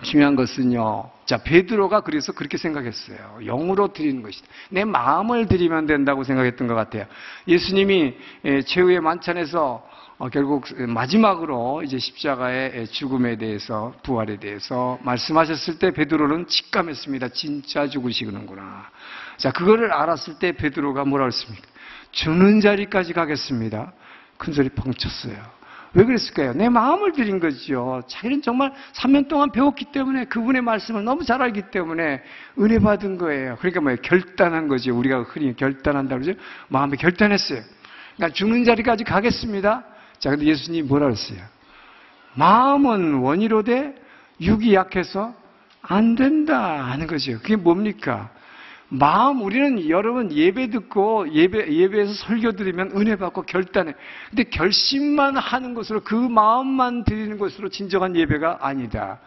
중요한 0.03 0.35
것은요. 0.35 1.09
자, 1.25 1.37
베드로가 1.43 2.01
그래서 2.01 2.31
그렇게 2.31 2.57
생각했어요. 2.57 3.39
영으로 3.45 3.93
드리는 3.93 4.21
것이다. 4.21 4.47
내 4.69 4.85
마음을 4.85 5.47
드리면 5.47 5.87
된다고 5.87 6.23
생각했던 6.23 6.67
것 6.67 6.75
같아요. 6.75 7.05
예수님이 7.47 8.15
최후의 8.65 9.01
만찬에서 9.01 9.83
어, 9.83 9.96
결국 10.31 10.65
마지막으로 10.87 11.83
이제 11.83 11.99
십자가의 11.99 12.87
죽음에 12.87 13.37
대해서 13.37 13.93
부활에 14.01 14.37
대해서 14.37 14.97
말씀하셨을 15.03 15.77
때 15.77 15.91
베드로는 15.91 16.47
직감했습니다. 16.47 17.29
진짜 17.29 17.87
죽으시는구나. 17.87 18.89
자, 19.37 19.51
그거를 19.51 19.93
알았을 19.93 20.39
때 20.39 20.53
베드로가 20.53 21.05
뭐라 21.05 21.25
그랬습니까? 21.25 21.67
죽는 22.11 22.61
자리까지 22.61 23.13
가겠습니다. 23.13 23.93
큰 24.37 24.53
소리 24.53 24.69
펑 24.69 24.91
쳤어요. 24.91 25.35
왜 25.93 26.03
그랬을까요? 26.03 26.53
내 26.53 26.67
마음을 26.67 27.11
드린 27.11 27.39
거죠. 27.39 28.01
자기는 28.07 28.41
정말 28.41 28.73
3년 28.93 29.27
동안 29.27 29.51
배웠기 29.51 29.85
때문에 29.85 30.25
그분의 30.25 30.63
말씀을 30.63 31.03
너무 31.03 31.23
잘 31.25 31.41
알기 31.43 31.69
때문에 31.71 32.23
은혜 32.59 32.79
받은 32.79 33.17
거예요. 33.19 33.55
그러니까 33.59 33.81
뭐예요? 33.81 33.97
결단한 34.01 34.67
거지. 34.67 34.89
우리가 34.89 35.23
흔히 35.23 35.55
결단한다고 35.55 36.21
그러죠. 36.21 36.39
마음에 36.69 36.97
결단했어요. 36.97 37.61
그러니까 38.15 38.35
죽는 38.35 38.63
자리까지 38.63 39.03
가겠습니다. 39.03 39.85
자, 40.19 40.31
근데 40.31 40.45
예수님이 40.45 40.87
뭐라 40.87 41.05
그랬어요? 41.07 41.39
마음은 42.35 43.15
원이로되 43.15 43.95
육이 44.41 44.73
약해서 44.73 45.33
안 45.81 46.15
된다 46.15 46.83
하는 46.91 47.07
거죠. 47.07 47.33
그게 47.39 47.55
뭡니까? 47.55 48.29
마음 48.89 49.41
우리는 49.41 49.89
여러분 49.89 50.31
예배 50.31 50.69
듣고 50.69 51.33
예배 51.33 51.73
예배에서 51.73 52.13
설교 52.13 52.53
드리면 52.53 52.91
은혜 52.95 53.15
받고 53.17 53.41
결단해. 53.43 53.93
근데 54.29 54.43
결심만 54.43 55.35
하는 55.35 55.73
것으로 55.73 56.01
그 56.03 56.15
마음만 56.15 57.03
드리는 57.03 57.37
것으로 57.37 57.69
진정한 57.69 58.15
예배가 58.15 58.59
아니다. 58.61 59.19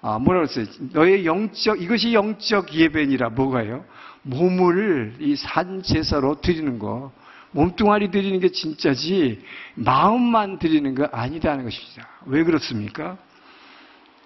아, 0.00 0.18
뭐라 0.18 0.40
그랬어요? 0.46 0.66
너의 0.92 1.26
영적 1.26 1.80
이것이 1.82 2.14
영적 2.14 2.72
예배니라 2.74 3.30
뭐가요? 3.30 3.84
몸을 4.22 5.16
이 5.20 5.36
산 5.36 5.82
제사로 5.82 6.40
드리는 6.40 6.78
거. 6.78 7.12
몸뚱아리 7.52 8.10
드리는 8.10 8.38
게 8.40 8.50
진짜지 8.50 9.42
마음만 9.74 10.58
드리는 10.58 10.94
거 10.94 11.04
아니다는 11.12 11.64
것입니다. 11.64 12.08
왜 12.26 12.44
그렇습니까? 12.44 13.16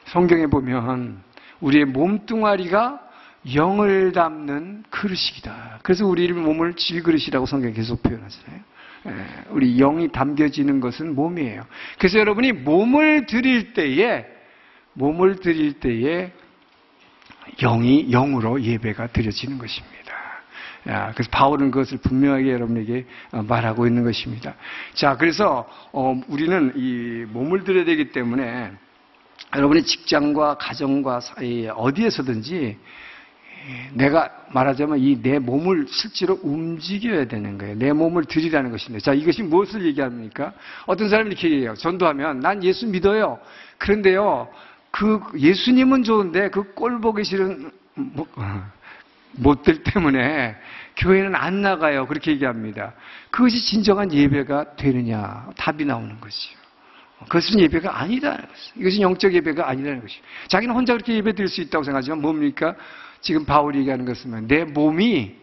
성경에 0.07 0.47
보면 0.47 1.23
우리의 1.61 1.85
몸뚱아리가 1.87 3.01
영을 3.55 4.13
담는 4.13 4.85
그릇이다. 4.91 5.81
그래서 5.83 6.07
우리 6.07 6.33
몸을 6.33 6.75
질그릇이라고 6.75 7.47
성경에 7.47 7.73
계속 7.73 8.03
표현하잖아요. 8.03 8.61
예, 9.07 9.13
우리 9.51 9.77
영이 9.77 10.11
담겨지는 10.11 10.81
것은 10.81 11.15
몸이에요. 11.15 11.65
그래서 11.99 12.19
여러분이 12.19 12.53
몸을 12.53 13.27
드릴 13.27 13.73
때에 13.73 14.27
몸을 14.95 15.37
드릴 15.37 15.75
때에 15.75 16.33
영이 17.59 18.11
영으로 18.11 18.61
예배가 18.61 19.09
드려지는 19.09 19.59
것입니다. 19.59 19.96
그래서 21.15 21.31
바울은 21.31 21.71
그것을 21.71 21.99
분명하게 21.99 22.53
여러분에게 22.53 23.07
어, 23.33 23.43
말하고 23.43 23.87
있는 23.87 24.05
것입니다. 24.05 24.55
자, 24.95 25.17
그래서 25.17 25.69
어, 25.93 26.21
우리는 26.29 26.73
이 26.77 27.25
몸을 27.33 27.65
들여야 27.65 27.85
되기 27.85 28.13
때문에 28.13 28.73
여러분의 29.55 29.85
직장과 29.85 30.59
가정과 30.59 31.21
사이 31.21 31.69
어디에서든지 31.69 32.79
예, 33.69 33.91
내가 33.95 34.31
말하자면 34.53 34.99
이 35.01 35.21
내 35.23 35.39
몸을 35.41 35.87
실제로 35.89 36.39
움직여야 36.43 37.27
되는 37.27 37.59
거예요. 37.59 37.75
내 37.77 37.93
몸을 37.93 38.25
들이라는 38.27 38.71
것입니다. 38.71 39.05
자, 39.05 39.13
이것이 39.13 39.43
무엇을 39.43 39.85
얘기합니까? 39.87 40.53
어떤 40.87 41.09
사람이 41.09 41.31
이렇게 41.31 41.49
얘기해요. 41.51 41.75
전도하면 41.75 42.41
난 42.41 42.63
예수 42.63 42.87
믿어요. 42.87 43.41
그런데요, 43.79 44.49
그 44.93 45.21
예수님은 45.37 46.05
좋은데 46.05 46.51
그 46.51 46.75
꼴 46.75 47.01
보기 47.01 47.25
싫은 47.25 47.71
뭐, 47.95 48.27
못들 49.37 49.83
때문에 49.83 50.57
교회는 50.97 51.35
안 51.35 51.63
나가요. 51.63 52.07
그렇게 52.07 52.33
얘기합니다. 52.33 52.95
그것이 53.31 53.63
진정한 53.65 54.13
예배가 54.13 54.77
되느냐? 54.77 55.49
답이 55.57 55.85
나오는 55.85 56.19
것이요. 56.21 56.57
그것은 57.25 57.61
예배가 57.61 57.99
것이죠. 58.49 58.81
이것은 58.81 59.01
영적 59.01 59.33
예배가 59.35 59.69
아니라는 59.69 60.01
것이죠. 60.01 60.23
자기는 60.49 60.75
혼자 60.75 60.93
그렇게 60.93 61.15
예배 61.15 61.33
드릴 61.33 61.49
수 61.49 61.61
있다고 61.61 61.85
생각하지만 61.85 62.21
뭡니까? 62.21 62.75
지금 63.21 63.45
바울이 63.45 63.81
얘기하는 63.81 64.05
것은 64.05 64.47
내 64.47 64.65
몸이 64.65 65.35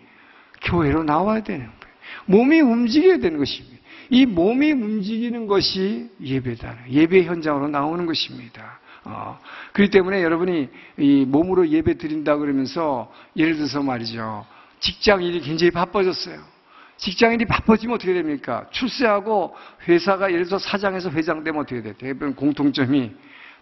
교회로 0.62 1.04
나와야 1.04 1.42
되는 1.42 1.66
거예요. 1.66 1.96
몸이 2.26 2.62
움직여야 2.62 3.18
되는 3.18 3.38
것입니다. 3.38 3.78
이 4.10 4.26
몸이 4.26 4.72
움직이는 4.72 5.48
것이 5.48 6.10
예배다. 6.22 6.86
예배 6.90 7.24
현장으로 7.24 7.68
나오는 7.70 8.06
것입니다. 8.06 8.80
어, 9.06 9.40
그렇기 9.74 9.92
때문에 9.92 10.24
여러분이 10.24 10.70
이 10.98 11.26
몸으로 11.28 11.68
예배 11.68 11.98
드린다 11.98 12.38
그러면서 12.38 13.12
예를 13.36 13.56
들어서 13.56 13.82
말이죠. 13.82 14.46
직장 14.80 15.24
일이 15.24 15.42
굉장히 15.42 15.72
바빠졌어요. 15.72 16.54
직장인이 16.98 17.46
바빠지면 17.46 17.96
어떻게 17.96 18.14
됩니까? 18.14 18.66
출세하고 18.72 19.56
회사가 19.88 20.32
예를 20.32 20.46
들어서 20.46 20.68
사장에서 20.70 21.10
회장 21.10 21.44
되면 21.44 21.62
어떻게 21.62 21.82
돼요? 21.82 21.94
대부분 21.98 22.36
공통점이 22.36 23.12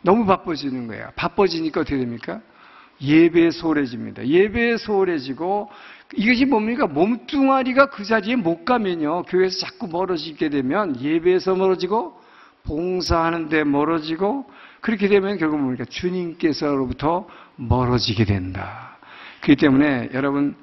너무 0.02 0.26
바빠지는 0.26 0.88
거예요. 0.88 1.10
바빠지니까 1.16 1.82
어떻게 1.82 1.98
됩니까? 1.98 2.42
예배에 3.02 3.52
소홀해집니다. 3.52 4.28
예배에 4.28 4.78
소홀해지고 4.78 5.70
이것이 6.16 6.46
뭡니까? 6.46 6.86
몸뚱아리가 6.88 7.88
그 7.88 8.04
자리에 8.04 8.36
못 8.36 8.64
가면요. 8.64 9.24
교회에서 9.24 9.60
자꾸 9.60 9.88
멀어지게 9.88 10.50
되면 10.50 11.00
예배에서 11.02 11.56
멀어지고 11.56 12.20
봉사하는데 12.64 13.64
멀어지고 13.64 14.46
그렇게 14.82 15.08
되면 15.08 15.38
결국 15.38 15.60
뭡니까? 15.60 15.86
주님께서로부터 15.86 17.28
멀어지게 17.56 18.26
된다. 18.26 18.98
그렇기 19.42 19.62
때문에 19.62 20.10
여러분 20.14 20.56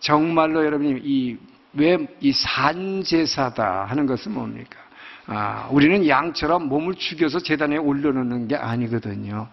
정말로 0.00 0.64
여러분이 0.64 1.00
이 1.04 1.36
왜 1.78 1.98
이 2.20 2.32
산제사다 2.32 3.84
하는 3.84 4.06
것은 4.06 4.32
뭡니까? 4.32 4.78
아, 5.26 5.68
우리는 5.70 6.06
양처럼 6.08 6.68
몸을 6.68 6.94
죽여서 6.94 7.40
재단에 7.40 7.76
올려놓는 7.76 8.48
게 8.48 8.56
아니거든요. 8.56 9.48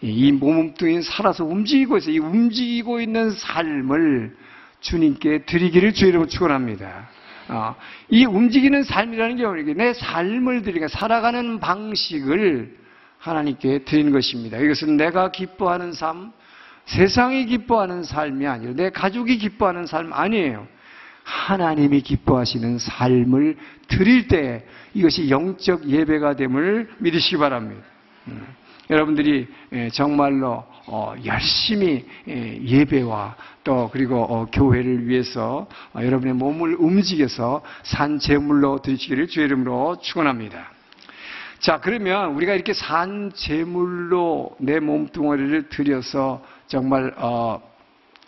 이 0.00 0.32
몸뚱이 0.32 1.02
살아서 1.02 1.44
움직이고 1.44 1.98
있어요. 1.98 2.14
이 2.14 2.18
움직이고 2.18 3.00
있는 3.00 3.30
삶을 3.30 4.36
주님께 4.80 5.44
드리기를 5.44 5.92
주의 5.92 6.10
이름으로 6.10 6.28
축원합니다. 6.28 7.08
어, 7.48 7.74
이 8.10 8.24
움직이는 8.24 8.82
삶이라는 8.82 9.36
게 9.36 9.44
뭡니까? 9.44 9.72
내 9.76 9.92
삶을 9.92 10.62
드리는 10.62 10.88
살아가는 10.88 11.60
방식을 11.60 12.76
하나님께 13.18 13.80
드리는 13.80 14.12
것입니다. 14.12 14.58
이것은 14.58 14.96
내가 14.96 15.30
기뻐하는 15.30 15.92
삶, 15.92 16.32
세상이 16.86 17.46
기뻐하는 17.46 18.02
삶이 18.02 18.46
아니라 18.46 18.72
내 18.74 18.90
가족이 18.90 19.38
기뻐하는 19.38 19.86
삶 19.86 20.12
아니에요. 20.12 20.66
하나님이 21.24 22.00
기뻐하시는 22.00 22.78
삶을 22.78 23.56
드릴 23.88 24.28
때 24.28 24.64
이것이 24.94 25.28
영적 25.28 25.88
예배가 25.88 26.36
됨을 26.36 26.88
믿으시기 26.98 27.36
바랍니다. 27.36 27.82
음. 28.28 28.46
여러분들이 28.90 29.46
예, 29.72 29.90
정말로 29.90 30.64
어, 30.86 31.14
열심히 31.26 32.06
예, 32.26 32.58
예배와 32.62 33.36
또 33.62 33.90
그리고 33.92 34.22
어, 34.22 34.46
교회를 34.50 35.06
위해서 35.06 35.68
어, 35.92 36.00
여러분의 36.02 36.32
몸을 36.34 36.76
움직여서 36.78 37.62
산 37.82 38.18
제물로 38.18 38.80
드리시기를 38.80 39.28
주의 39.28 39.44
이름으로 39.44 39.98
축원합니다. 40.00 40.77
자 41.60 41.80
그러면 41.80 42.34
우리가 42.34 42.54
이렇게 42.54 42.72
산 42.72 43.32
제물로 43.34 44.56
내 44.58 44.78
몸뚱아리를 44.78 45.68
드려서 45.68 46.44
정말 46.66 47.12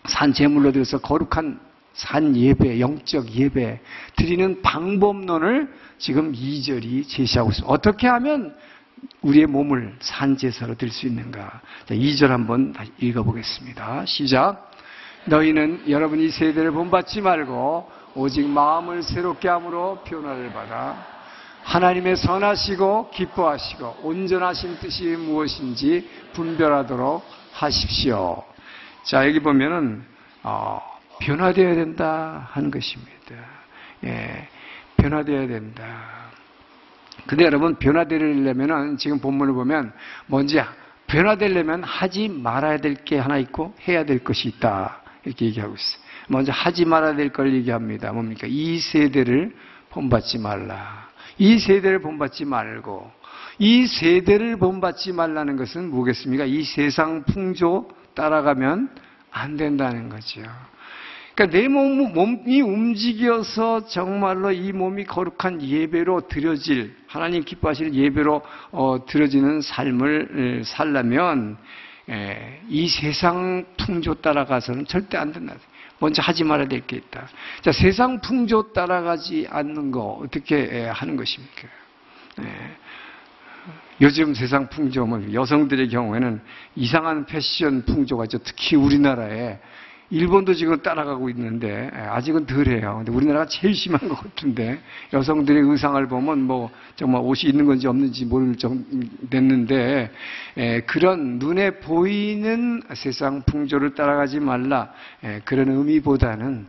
산 0.07 0.33
제물로 0.33 0.73
드려서 0.73 0.99
거룩한 0.99 1.61
산 1.93 2.37
예배, 2.37 2.81
영적 2.81 3.31
예배 3.33 3.81
드리는 4.17 4.63
방법론을 4.63 5.73
지금 5.99 6.33
2절이 6.33 7.09
제시하고 7.09 7.51
있습니다. 7.51 7.73
어떻게 7.73 8.07
하면 8.09 8.55
우리의 9.23 9.47
몸을 9.47 9.97
산 10.01 10.37
제사로 10.37 10.75
드릴 10.75 10.93
수 10.93 11.07
있는가? 11.07 11.61
자, 11.87 11.95
2절 11.95 12.29
한번 12.29 12.75
읽어보겠습니다. 12.99 14.07
시작. 14.07 14.71
너희는 15.27 15.85
여러분이 15.89 16.31
세대를 16.31 16.71
본받지 16.73 17.21
말고 17.21 17.91
오직 18.15 18.49
마음을 18.49 19.03
새롭게 19.03 19.49
함으로 19.49 20.03
변화를 20.05 20.51
받아 20.53 21.20
하나님의 21.63 22.17
선하시고 22.17 23.11
기뻐하시고 23.11 24.01
온전하신 24.03 24.79
뜻이 24.81 25.05
무엇인지 25.17 26.09
분별하도록 26.33 27.25
하십시오. 27.53 28.43
자, 29.05 29.27
여기 29.27 29.41
보면은, 29.41 30.05
어, 30.43 30.81
변화되어야 31.21 31.75
된다 31.75 32.49
하는 32.53 32.71
것입니다. 32.71 33.35
예, 34.05 34.49
변화되어야 34.97 35.47
된다. 35.47 36.31
근데 37.27 37.45
여러분, 37.45 37.77
변화되려면 37.77 38.97
지금 38.97 39.19
본문을 39.21 39.53
보면 39.55 39.93
먼저 40.27 40.65
변화되려면 41.07 41.83
하지 41.83 42.29
말아야 42.29 42.79
될 42.79 42.95
게 43.05 43.19
하나 43.19 43.37
있고 43.39 43.75
해야 43.87 44.05
될 44.05 44.25
것이 44.25 44.49
있다. 44.49 45.03
이렇게 45.25 45.47
얘기하고 45.47 45.75
있어요. 45.75 46.03
먼저 46.29 46.53
하지 46.53 46.85
말아야 46.85 47.17
될 47.17 47.31
걸 47.31 47.53
얘기합니다. 47.53 48.13
뭡니까? 48.13 48.47
이 48.49 48.79
세대를 48.79 49.55
본받지 49.91 50.39
말라. 50.39 51.10
이 51.41 51.59
세대를 51.59 52.01
본받지 52.01 52.45
말고 52.45 53.11
이 53.59 53.87
세대를 53.87 54.59
본받지 54.59 55.13
말라는 55.13 55.57
것은 55.57 55.91
뭐겠습니까? 55.91 56.45
이 56.45 56.63
세상 56.65 57.25
풍조 57.25 57.91
따라가면 58.15 58.91
안 59.31 59.57
된다는 59.57 60.11
거죠. 60.11 60.43
그러니까 61.35 61.59
내 61.59 61.69
몸, 61.69 62.13
몸이 62.13 62.61
움직여서 62.61 63.87
정말로 63.87 64.53
이 64.53 64.73
몸이 64.73 65.05
거룩한 65.05 65.63
예배로 65.63 66.29
드려질 66.29 66.95
하나님 67.07 67.43
기뻐하시는 67.43 67.95
예배로 67.95 68.43
어, 68.73 69.07
드려지는 69.09 69.63
삶을 69.63 70.63
살려면 70.67 71.57
에, 72.11 72.61
이 72.69 72.87
세상 72.87 73.65
풍조 73.79 74.17
따라가서는 74.17 74.85
절대 74.85 75.17
안 75.17 75.33
된다. 75.33 75.55
먼저 76.01 76.23
하지 76.23 76.43
말아야 76.45 76.67
될 76.67 76.81
게 76.87 76.97
있다. 76.97 77.29
자, 77.61 77.73
세상 77.73 78.21
풍조 78.21 78.73
따라가지 78.73 79.47
않는 79.51 79.91
거 79.91 80.19
어떻게 80.23 80.89
하는 80.89 81.17
것입니까? 81.17 81.69
에, 82.41 82.43
요즘 84.01 84.35
세상 84.35 84.69
풍조는 84.71 85.35
여성들의 85.35 85.91
경우에는 85.91 86.41
이상한 86.75 87.27
패션 87.27 87.85
풍조가 87.85 88.25
있죠. 88.25 88.39
특히 88.39 88.77
우리나라에 88.77 89.59
일본도 90.11 90.55
지금 90.55 90.83
따라가고 90.83 91.31
있는데 91.31 91.91
예, 91.95 91.99
아직은 91.99 92.47
덜해요. 92.47 92.97
근데 92.97 93.13
우리나라가 93.13 93.47
제일 93.47 93.75
심한 93.75 94.01
것 94.09 94.17
같은데 94.17 94.81
여성들의 95.13 95.63
의상을 95.63 96.05
보면 96.09 96.43
뭐 96.43 96.71
정말 96.97 97.23
옷이 97.23 97.51
있는 97.51 97.65
건지 97.65 97.87
없는지 97.87 98.25
모를 98.25 98.57
정도 98.57 98.85
됐는데 99.31 100.11
예, 100.59 100.81
그런 100.81 101.39
눈에 101.39 101.79
보이는 101.79 102.83
세상 102.95 103.43
풍조를 103.43 103.95
따라가지 103.95 104.41
말라 104.41 104.93
예, 105.25 105.41
그런 105.45 105.71
의미보다는 105.71 106.67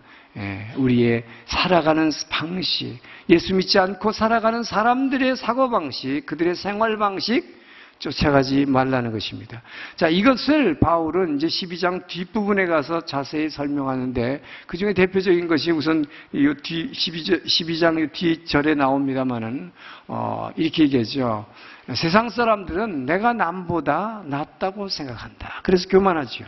우리의 0.78 1.26
살아가는 1.46 2.10
방식, 2.30 2.98
예수 3.30 3.54
믿지 3.54 3.80
않고 3.80 4.14
살아가는 4.14 4.64
사람들의 4.64 5.36
사고 5.36 5.70
방식, 5.70 6.26
그들의 6.26 6.56
생활 6.56 6.98
방식 6.98 7.61
쫓아가지 8.02 8.66
말라는 8.66 9.12
것입니다. 9.12 9.62
자, 9.96 10.10
이것을 10.10 10.80
바울은 10.80 11.38
이제 11.38 11.48
12장 11.48 12.08
뒷부분에 12.08 12.66
가서 12.66 13.02
자세히 13.02 13.50
설명하는데 13.50 14.42
그 14.66 14.78
중에 14.78 14.94
대표적인 14.94 15.48
것이 15.48 15.72
우선 15.72 16.04
이 16.34 16.54
뒤, 16.64 16.92
12장, 16.92 17.46
12장 17.46 18.12
뒤절에 18.12 18.74
나옵니다만은, 18.74 19.72
어, 20.08 20.50
이렇게 20.56 20.84
얘기하죠. 20.84 21.46
세상 21.94 22.30
사람들은 22.30 23.06
내가 23.06 23.34
남보다 23.34 24.24
낫다고 24.26 24.90
생각한다. 24.90 25.60
그래서 25.62 25.88
교만하죠. 25.88 26.46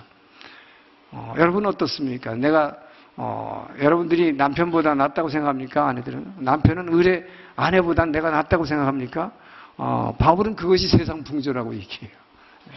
어, 1.12 1.36
여러분 1.38 1.66
어떻습니까? 1.68 2.34
내가 2.34 2.76
어, 3.16 3.68
여러분들이 3.80 4.34
남편보다 4.34 4.96
낫다고 4.96 5.30
생각합니까? 5.30 5.88
아내들은? 5.88 6.34
남편은 6.40 6.90
의뢰 6.92 7.24
아내보다 7.56 8.06
내가 8.06 8.32
낫다고 8.32 8.66
생각합니까? 8.66 9.32
어, 9.78 10.16
바울은 10.18 10.56
그것이 10.56 10.88
세상 10.88 11.24
풍조라고 11.24 11.74
얘기해요. 11.76 12.12
네. 12.70 12.76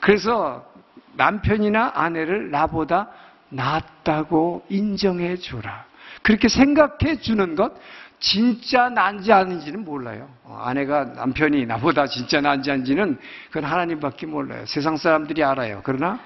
그래서 0.00 0.66
남편이나 1.14 1.92
아내를 1.94 2.50
나보다 2.50 3.10
낫다고 3.50 4.64
인정해 4.68 5.36
주라. 5.36 5.84
그렇게 6.22 6.48
생각해 6.48 7.20
주는 7.20 7.54
것, 7.54 7.74
진짜 8.18 8.88
난지 8.88 9.32
아닌지는 9.32 9.84
몰라요. 9.84 10.28
어, 10.44 10.60
아내가 10.64 11.04
남편이 11.04 11.66
나보다 11.66 12.06
진짜 12.06 12.40
난지 12.40 12.70
아닌지는 12.70 13.18
그건 13.48 13.64
하나님밖에 13.64 14.26
몰라요. 14.26 14.64
세상 14.66 14.96
사람들이 14.96 15.42
알아요. 15.42 15.80
그러나 15.82 16.20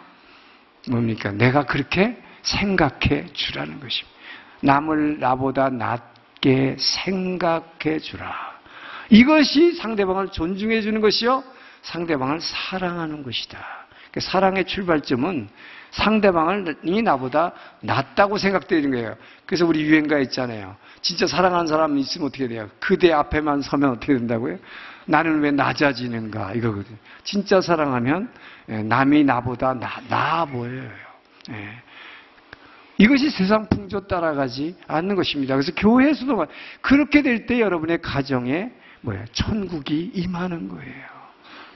뭡니까? 0.91 1.33
내가 1.33 1.65
그렇게 1.65 2.23
생각해 2.43 3.27
주라는 3.33 3.81
것입니다. 3.81 4.17
남을 4.61 5.21
나보다 5.21 5.71
낫게 5.71 6.77
생각해 6.79 7.99
주라. 7.99 8.46
이것이 9.11 9.75
상대방을 9.75 10.29
존중해 10.29 10.81
주는 10.83 11.01
것이요. 11.01 11.45
상대방을 11.83 12.41
사랑하는 12.41 13.23
것이다. 13.23 13.59
그 14.13 14.21
사랑의 14.21 14.65
출발점은 14.65 15.49
상대방이 15.91 17.03
나보다 17.03 17.53
낫다고 17.81 18.39
생각되는 18.39 18.91
거예요. 18.91 19.17
그래서 19.47 19.67
우리 19.67 19.83
유행가 19.83 20.19
있잖아요. 20.21 20.77
진짜 21.01 21.27
사랑하는 21.27 21.67
사람이 21.67 22.01
있으면 22.01 22.29
어떻게 22.29 22.49
돼요? 22.49 22.69
그대 22.81 23.13
앞에만 23.13 23.63
서면 23.63 23.91
어떻게 23.91 24.15
된다고요? 24.15 24.59
나는 25.07 25.41
왜 25.41 25.53
낮아지는가? 25.53 26.55
이거거든요. 26.55 26.97
진짜 27.23 27.61
사랑하면 27.61 28.31
예, 28.69 28.83
남이 28.83 29.25
나보다 29.25 29.75
나, 29.75 30.01
나아 30.09 30.45
보여요. 30.45 30.91
예. 31.51 31.69
이것이 32.99 33.31
세상 33.31 33.69
풍조 33.69 34.07
따라가지 34.09 34.75
않는 34.89 35.15
것입니다. 35.15 35.55
그래서 35.55 35.73
교회에서도 35.77 36.47
그렇게 36.81 37.23
될 37.23 37.47
때 37.47 37.61
여러분의 37.61 38.01
가정에 38.03 38.73
뭐예요? 39.03 39.25
천국이 39.33 40.13
임하는 40.15 40.69
거예요. 40.69 41.17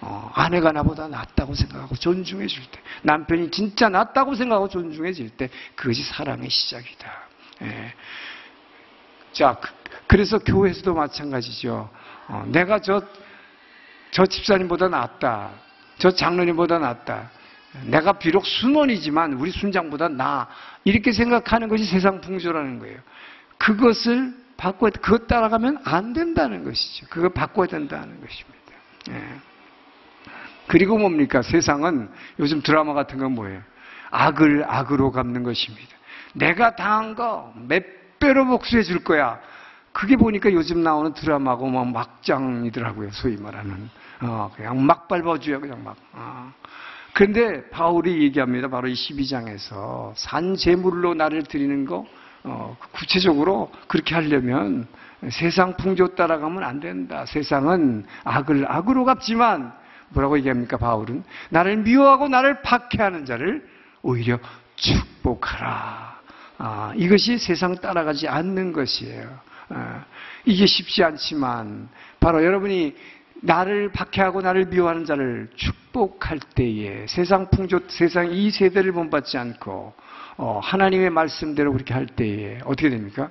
어, 0.03 0.31
아내가 0.35 0.73
나보다 0.73 1.09
낫다고 1.09 1.55
생각하고 1.55 1.95
존중해 1.95 2.47
줄 2.47 2.65
때, 2.65 2.81
남편이 3.03 3.51
진짜 3.51 3.89
낫다고 3.89 4.35
생각하고 4.35 4.69
존중해 4.69 5.13
줄 5.13 5.29
때, 5.31 5.51
그것이 5.75 6.03
사랑의 6.03 6.49
시작이다. 6.49 7.13
예. 7.63 7.95
자, 9.33 9.61
그, 10.07 10.17
래서 10.17 10.39
교회에서도 10.39 10.95
마찬가지죠. 10.95 11.91
어, 12.29 12.45
내가 12.49 12.81
저, 12.81 13.03
저 14.11 14.25
집사님보다 14.25 14.89
낫다. 14.89 15.51
저 15.99 16.11
장로님보다 16.11 16.79
낫다. 16.79 17.31
내가 17.85 18.15
비록 18.15 18.47
순원이지만 18.47 19.35
우리 19.35 19.51
순장보다 19.51 20.09
나. 20.09 20.49
이렇게 20.85 21.13
생각하는 21.13 21.69
것이 21.69 21.85
세상 21.85 22.21
풍조라는 22.21 22.79
거예요. 22.81 22.99
그것을 23.59 24.35
바꿔야, 24.61 24.91
그것 24.91 25.27
따라가면 25.27 25.79
안 25.85 26.13
된다는 26.13 26.65
것이죠. 26.65 27.07
그거 27.09 27.31
바꿔야 27.31 27.67
된다는 27.67 28.21
것입니다. 28.21 28.61
예. 29.11 29.41
그리고 30.67 30.99
뭡니까? 30.99 31.41
세상은 31.41 32.11
요즘 32.39 32.61
드라마 32.61 32.93
같은 32.93 33.19
건 33.19 33.33
뭐예요? 33.33 33.63
악을 34.11 34.65
악으로 34.69 35.13
갚는 35.13 35.43
것입니다. 35.45 35.97
내가 36.35 36.77
당한 36.77 37.15
거 37.15 37.53
몇 37.69 37.83
배로 38.21 38.47
복수해 38.47 38.83
줄 38.83 39.03
거야. 39.03 39.41
그게 39.93 40.15
보니까 40.15 40.53
요즘 40.53 40.83
나오는 40.83 41.15
드라마고 41.15 41.67
뭐 41.69 41.85
막장이더라고요. 41.87 43.11
소위 43.13 43.37
말하는. 43.37 43.89
어, 44.21 44.53
그냥 44.55 44.85
막 44.85 45.09
밟아줘요. 45.09 45.61
그냥 45.61 45.83
막. 45.83 45.97
어. 46.13 46.53
그런데 47.15 47.69
바울이 47.71 48.23
얘기합니다. 48.23 48.69
바로 48.69 48.87
이 48.87 48.95
12장에서 48.95 50.13
산 50.15 50.55
제물로 50.55 51.15
나를 51.15 51.43
드리는 51.45 51.87
거 51.87 52.07
어, 52.45 52.77
구체적으로 52.93 53.71
그렇게 53.87 54.15
하려면 54.15 54.87
세상 55.29 55.77
풍조 55.77 56.15
따라가면 56.15 56.65
안 56.65 56.81
된다. 56.81 57.27
세상은 57.27 58.07
악을 58.25 58.67
악으로 58.71 59.05
갚지만 59.05 59.73
뭐라고 60.11 60.39
얘기합니까? 60.39 60.77
바울은 60.79 61.23
나를 61.51 61.79
미워하고 61.79 62.29
나를 62.29 62.63
박해하는 62.63 63.25
자를 63.27 63.69
오히려 64.03 64.39
축복하라. 64.77 66.21
아, 66.59 66.93
이것이 66.97 67.39
세상 67.39 67.77
따라가지 67.77 68.29
않는 68.29 68.73
것이에요. 68.73 69.39
아, 69.69 70.05
이게 70.45 70.67
쉽지 70.67 71.05
않지만 71.05 71.89
바로 72.19 72.45
여러분이 72.45 72.95
나를 73.43 73.93
박해하고 73.93 74.43
나를 74.43 74.67
미워하는 74.67 75.05
자를 75.05 75.49
축복할 75.55 76.41
때에 76.55 77.07
세상 77.07 77.49
풍조, 77.51 77.81
세상 77.89 78.33
이 78.33 78.51
세대를 78.51 78.93
본받지 78.93 79.39
않고 79.39 79.71
어, 79.71 79.95
하나님의 80.49 81.11
말씀대로 81.11 81.73
그렇게 81.73 81.93
할 81.95 82.07
때에 82.07 82.61
어떻게 82.65 82.89
됩니까? 82.89 83.31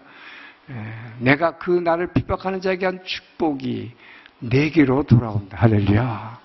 에, 0.69 0.73
내가 1.19 1.57
그 1.57 1.71
나를 1.71 2.13
핍박하는 2.13 2.61
자에게 2.61 2.85
한 2.85 3.03
축복이 3.03 3.91
내게로 4.39 5.03
돌아온다. 5.03 5.57
할렐루야. 5.57 6.39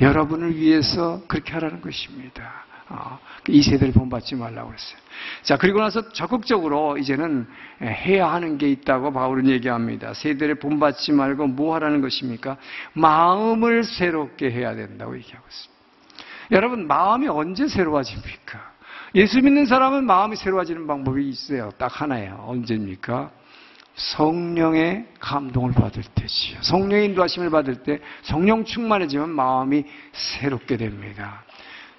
여러분을 0.00 0.56
위해서 0.56 1.20
그렇게 1.26 1.52
하라는 1.52 1.80
것입니다. 1.80 2.64
어, 2.90 3.18
이 3.48 3.62
세대를 3.62 3.92
본받지 3.92 4.34
말라고 4.34 4.68
그랬어요. 4.68 4.98
자, 5.42 5.58
그리고 5.58 5.80
나서 5.80 6.10
적극적으로 6.12 6.96
이제는 6.96 7.46
해야 7.82 8.32
하는 8.32 8.56
게 8.56 8.70
있다고 8.70 9.12
바울은 9.12 9.48
얘기합니다. 9.48 10.14
세대를 10.14 10.54
본받지 10.54 11.12
말고 11.12 11.48
뭐 11.48 11.74
하라는 11.74 12.00
것입니까? 12.00 12.56
마음을 12.94 13.84
새롭게 13.84 14.50
해야 14.50 14.74
된다고 14.74 15.16
얘기하고 15.16 15.44
있습니다. 15.46 15.78
여러분, 16.52 16.86
마음이 16.86 17.28
언제 17.28 17.68
새로워집니까? 17.68 18.77
예수 19.14 19.40
믿는 19.40 19.66
사람은 19.66 20.04
마음이 20.04 20.36
새로워지는 20.36 20.86
방법이 20.86 21.26
있어요. 21.28 21.70
딱 21.78 22.00
하나예요. 22.00 22.44
언제입니까? 22.46 23.30
성령의 23.94 25.06
감동을 25.18 25.72
받을 25.72 26.02
때지요. 26.14 26.58
성령의 26.62 27.06
인도하심을 27.06 27.50
받을 27.50 27.82
때 27.82 28.00
성령 28.22 28.64
충만해지면 28.64 29.30
마음이 29.30 29.84
새롭게 30.12 30.76
됩니다. 30.76 31.42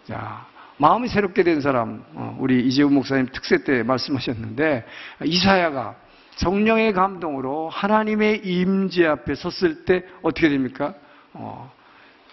자, 0.06 0.46
마음이 0.78 1.10
새롭게 1.10 1.44
된 1.44 1.60
사람, 1.60 2.06
어, 2.14 2.38
우리 2.40 2.66
이재훈 2.68 2.94
목사님 2.94 3.28
특세 3.34 3.64
때 3.64 3.84
말씀하셨는데 3.84 4.86
이사야가 5.26 5.96
성령의 6.36 6.94
감동으로 6.94 7.68
하나님의 7.68 8.44
임재 8.46 9.06
앞에 9.06 9.36
섰을 9.36 9.84
때 9.84 10.06
어떻게 10.22 10.48
됩니까? 10.48 10.94
어, 11.34 11.70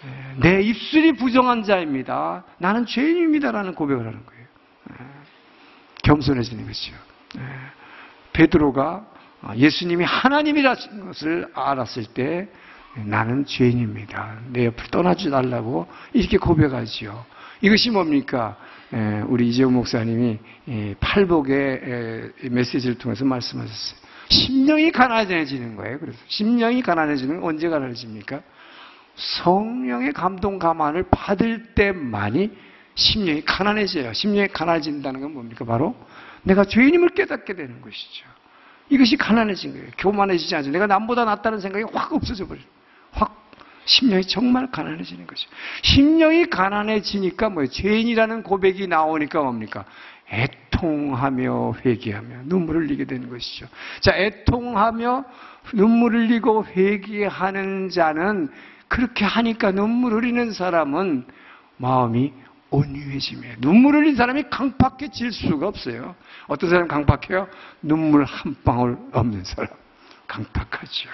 예, 0.05 0.41
내 0.41 0.63
입술이 0.63 1.15
부정한 1.15 1.65
자입니다. 1.65 2.45
나는 2.59 2.87
죄인입니다라는 2.87 3.75
고백을 3.75 4.07
하는 4.07 4.25
거예요. 4.25 4.36
예, 4.91 5.05
겸손해지는 6.05 6.67
것이죠. 6.67 6.97
예, 7.39 7.41
베드로가 8.33 9.07
어, 9.43 9.53
예수님이 9.57 10.05
하나님이라는 10.05 11.07
것을 11.07 11.49
알았을 11.55 12.05
때 12.07 12.49
나는 13.05 13.45
죄인입니다. 13.45 14.39
내 14.53 14.67
옆을 14.67 14.87
떠나지 14.91 15.31
달라고 15.31 15.87
이렇게 16.15 16.39
고백하지요. 16.39 17.27
이것이 17.61 17.91
뭡니까? 17.91 18.57
우리 19.27 19.49
이재호 19.49 19.71
목사님이 19.71 20.39
팔복의 21.01 22.33
메시지를 22.51 22.97
통해서 22.97 23.27
말씀하셨어요. 23.27 24.01
심령이 24.31 24.93
가난해지는 24.93 25.77
거예요. 25.77 25.99
그래서 25.99 26.19
심령이 26.29 26.81
가난해지는 26.81 27.41
건 27.41 27.45
언제 27.51 27.69
가난해집니까? 27.69 28.41
성령의 29.15 30.13
감동 30.13 30.59
감안을 30.59 31.05
받을 31.11 31.75
때만이 31.75 32.51
심령이 32.97 33.43
가난해져요. 33.45 34.13
심령이 34.13 34.49
가난해진다는 34.49 35.21
건 35.21 35.35
뭡니까? 35.35 35.65
바로 35.65 35.95
내가 36.43 36.65
죄인임을 36.65 37.11
깨닫게 37.11 37.55
되는 37.55 37.81
것이죠. 37.81 38.27
이것이 38.89 39.17
가난해진 39.17 39.73
거예요. 39.73 39.87
교만해지지 39.99 40.57
않죠. 40.57 40.71
내가 40.71 40.87
남보다 40.87 41.25
낫다는 41.25 41.61
생각이 41.61 41.85
확 41.93 42.13
없어져 42.13 42.47
버려요. 42.47 42.65
확 43.13 43.51
심령이 43.85 44.27
정말 44.27 44.71
가난해지는 44.71 45.27
거죠. 45.27 45.49
심령이 45.83 46.47
가난해지니까 46.47 47.51
뭐예요? 47.51 47.71
죄인이라는 47.71 48.43
고백이 48.43 48.87
나오니까 48.87 49.43
뭡니까? 49.43 49.85
애통하며 50.31 51.75
회개하며 51.85 52.37
눈물을 52.45 52.83
흘리게 52.83 53.05
되는 53.05 53.29
것이죠. 53.29 53.67
자, 54.01 54.17
애통하며 54.17 55.25
눈물을 55.75 56.29
흘리고 56.29 56.65
회개하는 56.65 57.91
자는 57.91 58.49
그렇게 58.89 59.25
하니까 59.25 59.71
눈물 59.71 60.15
흘리는 60.15 60.53
사람은 60.53 61.27
마음이 61.77 62.33
온유해지며 62.71 63.57
눈물 63.61 63.97
흘린 63.97 64.17
사람이 64.17 64.45
강팍해질 64.51 65.33
수가 65.33 65.69
없어요. 65.69 66.15
어떤 66.49 66.71
사람 66.71 66.89
강팍해요? 66.89 67.49
눈물 67.83 68.25
한 68.25 68.57
방울 68.65 68.99
없는 69.13 69.45
사람 69.45 69.71
강팍하죠. 70.27 71.09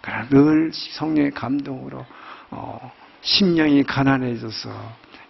그러나 0.00 0.28
늘 0.28 0.70
성령의 0.72 1.30
감동으로 1.32 2.04
어, 2.50 2.92
심령이 3.20 3.84
가난해져서 3.84 4.70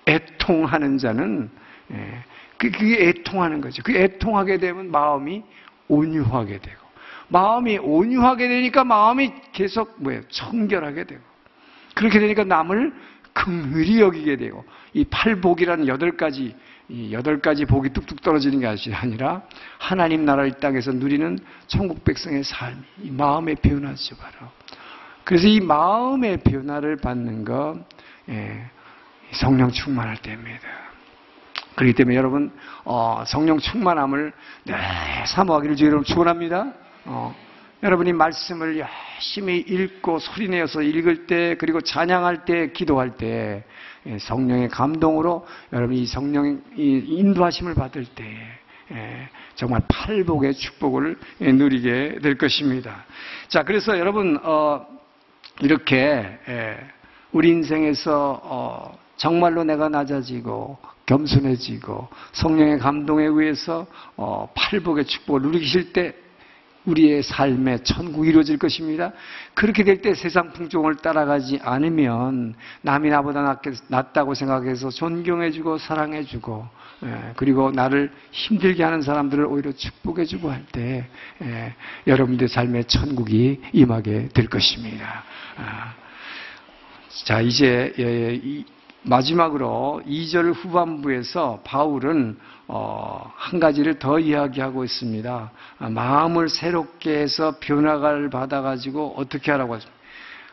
애통하는 0.06 0.98
자는 0.98 1.50
예, 1.90 2.24
그, 2.56 2.70
그게 2.70 3.08
애통하는 3.08 3.60
거죠. 3.60 3.82
그 3.82 3.96
애통하게 3.96 4.58
되면 4.58 4.90
마음이 4.90 5.42
온유하게 5.88 6.58
되고 6.58 6.88
마음이 7.28 7.78
온유하게 7.78 8.48
되니까 8.48 8.84
마음이 8.84 9.32
계속 9.52 9.94
뭐예요? 10.02 10.22
청결하게 10.28 11.04
되고 11.04 11.22
그렇게 11.94 12.20
되니까 12.20 12.44
남을 12.44 12.92
긍휼히 13.38 14.00
여기게 14.00 14.36
되고 14.36 14.64
이 14.92 15.04
팔복이라는 15.04 15.86
여덟 15.86 16.16
가지 16.16 16.56
이 16.88 17.12
여덟 17.12 17.40
가지 17.40 17.64
복이 17.66 17.90
뚝뚝 17.90 18.20
떨어지는 18.22 18.60
게 18.60 18.66
아니라 18.92 19.42
하나님 19.78 20.24
나라 20.24 20.44
이 20.44 20.50
땅에서 20.58 20.90
누리는 20.92 21.38
천국 21.68 22.02
백성의 22.02 22.42
삶이 22.42 22.82
이 23.04 23.10
마음의 23.10 23.56
변화죠 23.56 24.16
바로. 24.16 24.50
그래서 25.22 25.46
이 25.46 25.60
마음의 25.60 26.38
변화를 26.38 26.96
받는 26.96 27.44
것 27.44 27.78
예, 28.28 28.70
성령 29.32 29.70
충만할 29.70 30.16
때입니다. 30.16 30.66
그렇기 31.76 31.92
때문에 31.92 32.16
여러분 32.16 32.50
어, 32.84 33.22
성령 33.24 33.58
충만함을 33.58 34.32
네, 34.64 34.74
사모하기를 35.26 35.76
주여러분 35.76 36.04
축원합니다. 36.04 36.72
어, 37.04 37.36
여러분이 37.82 38.12
말씀을 38.12 38.78
열심히 38.78 39.58
읽고 39.58 40.18
소리내어서 40.18 40.82
읽을 40.82 41.26
때 41.26 41.54
그리고 41.58 41.80
찬양할 41.80 42.44
때 42.44 42.72
기도할 42.72 43.16
때 43.16 43.64
예, 44.06 44.18
성령의 44.18 44.68
감동으로 44.68 45.46
여러분 45.72 45.94
이 45.94 46.04
성령의 46.04 46.58
이 46.76 47.04
인도하심을 47.06 47.74
받을 47.74 48.04
때 48.04 48.24
예, 48.90 49.28
정말 49.54 49.82
팔복의 49.86 50.54
축복을 50.54 51.18
예, 51.42 51.52
누리게 51.52 52.18
될 52.20 52.36
것입니다. 52.36 53.04
자, 53.46 53.62
그래서 53.62 53.96
여러분 53.96 54.40
어, 54.42 54.84
이렇게 55.60 55.96
예, 56.48 56.78
우리 57.30 57.50
인생에서 57.50 58.40
어, 58.42 58.98
정말로 59.16 59.62
내가 59.62 59.88
낮아지고 59.88 60.78
겸손해지고 61.06 62.08
성령의 62.32 62.78
감동에 62.80 63.24
의해서 63.24 63.86
어, 64.16 64.50
팔복의 64.56 65.04
축복을 65.04 65.42
누리실 65.42 65.92
때 65.92 66.14
우리의 66.88 67.22
삶의 67.22 67.84
천국이 67.84 68.30
이루어질 68.30 68.58
것입니다. 68.58 69.12
그렇게 69.54 69.84
될 69.84 69.98
때 70.00 70.14
세상 70.14 70.52
풍종을 70.52 70.96
따라가지 70.96 71.58
않으면 71.62 72.54
남이 72.82 73.10
나보다 73.10 73.60
낫다고 73.88 74.34
생각해서 74.34 74.90
존경해주고 74.90 75.78
사랑해주고 75.78 76.68
예, 77.04 77.32
그리고 77.36 77.70
나를 77.70 78.10
힘들게 78.32 78.82
하는 78.82 79.02
사람들을 79.02 79.44
오히려 79.46 79.72
축복해주고 79.72 80.50
할때 80.50 81.08
예, 81.42 81.74
여러분들 82.06 82.48
삶의 82.48 82.84
천국이 82.84 83.60
임하게 83.72 84.28
될 84.34 84.48
것입니다. 84.48 85.24
아, 85.56 85.94
자 87.24 87.40
이제 87.40 87.92
예, 87.98 88.34
이, 88.34 88.64
마지막으로 89.02 90.02
2절 90.06 90.54
후반부에서 90.54 91.62
바울은 91.64 92.38
어, 92.66 93.32
한 93.34 93.60
가지를 93.60 93.98
더 93.98 94.18
이야기하고 94.18 94.84
있습니다. 94.84 95.50
아, 95.78 95.88
마음을 95.88 96.48
새롭게 96.48 97.18
해서 97.18 97.56
변화를 97.60 98.28
받아가지고 98.28 99.14
어떻게 99.16 99.50
하라고 99.52 99.74
하십니까? 99.74 99.98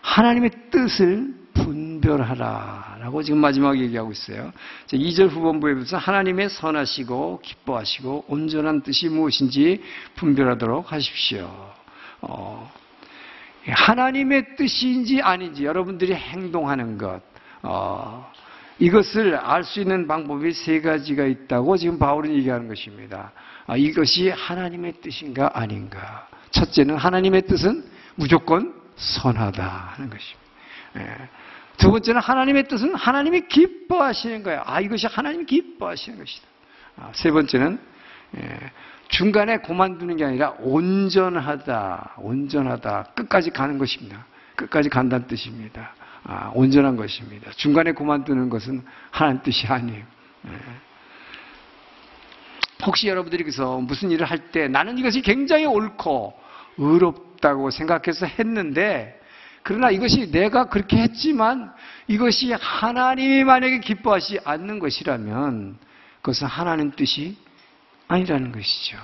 하나님의 0.02 0.52
뜻을 0.72 1.34
분별하라. 1.56 2.98
라고 3.00 3.24
지금 3.24 3.40
마지막에 3.40 3.80
얘기하고 3.80 4.12
있어요. 4.12 4.52
2절 4.88 5.30
후반부에 5.30 5.74
보서 5.76 5.98
하나님의 5.98 6.50
선하시고 6.50 7.42
기뻐하시고 7.44 8.26
온전한 8.28 8.82
뜻이 8.82 9.10
무엇인지 9.10 9.82
분별하도록 10.16 10.92
하십시오. 10.92 11.50
어, 12.22 12.72
하나님의 13.68 14.56
뜻인지 14.58 15.22
아닌지 15.22 15.66
여러분들이 15.66 16.14
행동하는 16.14 16.98
것, 16.98 17.22
어, 17.64 18.32
이것을 18.80 19.36
알 19.36 19.64
수 19.64 19.80
있는 19.80 20.08
방법이 20.08 20.52
세 20.52 20.82
가지가 20.82 21.26
있다고 21.26 21.78
지금 21.78 21.98
바울은 21.98 22.34
얘기하는 22.36 22.68
것입니다. 22.68 23.32
아, 23.68 23.78
이것이 23.78 24.30
하나님의 24.30 24.96
뜻인가 25.02 25.50
아닌가. 25.54 26.28
첫째는 26.52 26.98
하나님의 26.98 27.44
뜻은 27.44 27.84
무조건 28.16 28.74
선하다 28.96 29.64
하는 29.64 30.10
것입니다. 30.10 30.46
예. 30.98 31.30
두 31.78 31.92
번째는 31.92 32.22
하나님의 32.22 32.68
뜻은 32.68 32.96
하나님이 32.96 33.48
기뻐하시는 33.48 34.44
거예요. 34.44 34.62
아, 34.66 34.80
이것이 34.80 35.08
하나님이 35.08 35.46
기뻐하시는 35.46 36.18
것이다. 36.18 36.48
아, 36.98 37.12
세 37.14 37.32
번째는 37.32 37.80
예. 38.38 38.60
중간에 39.08 39.58
고만두는 39.58 40.18
게 40.18 40.26
아니라 40.26 40.56
온전하다, 40.60 42.16
온전하다, 42.18 43.04
끝까지 43.16 43.52
가는 43.52 43.78
것입니다. 43.78 44.26
끝까지 44.56 44.90
간다는 44.90 45.28
뜻입니다. 45.28 45.94
아, 46.28 46.52
온전한 46.56 46.96
것입니다. 46.96 47.52
중간에 47.52 47.92
그만두는 47.94 48.50
것은 48.50 48.84
하나님 49.12 49.42
뜻이 49.44 49.68
아니에요. 49.68 50.04
네. 50.44 50.52
혹시 52.86 53.08
여러분들이 53.08 53.44
그래서 53.44 53.80
무슨 53.80 54.12
일을 54.12 54.26
할 54.30 54.52
때 54.52 54.68
나는 54.68 54.98
이것이 54.98 55.22
굉장히 55.22 55.66
옳고 55.66 56.34
의롭다고 56.78 57.72
생각해서 57.72 58.26
했는데 58.26 59.20
그러나 59.64 59.90
이것이 59.90 60.30
내가 60.32 60.66
그렇게 60.66 60.98
했지만 60.98 61.74
이것이 62.08 62.54
하나님이 62.54 63.44
만약에 63.44 63.80
기뻐하지 63.80 64.40
않는 64.44 64.80
것이라면 64.80 65.78
그것은 66.22 66.48
하나님 66.48 66.92
뜻이 66.92 67.38
아니라는 68.08 68.52
것이죠. 68.52 68.98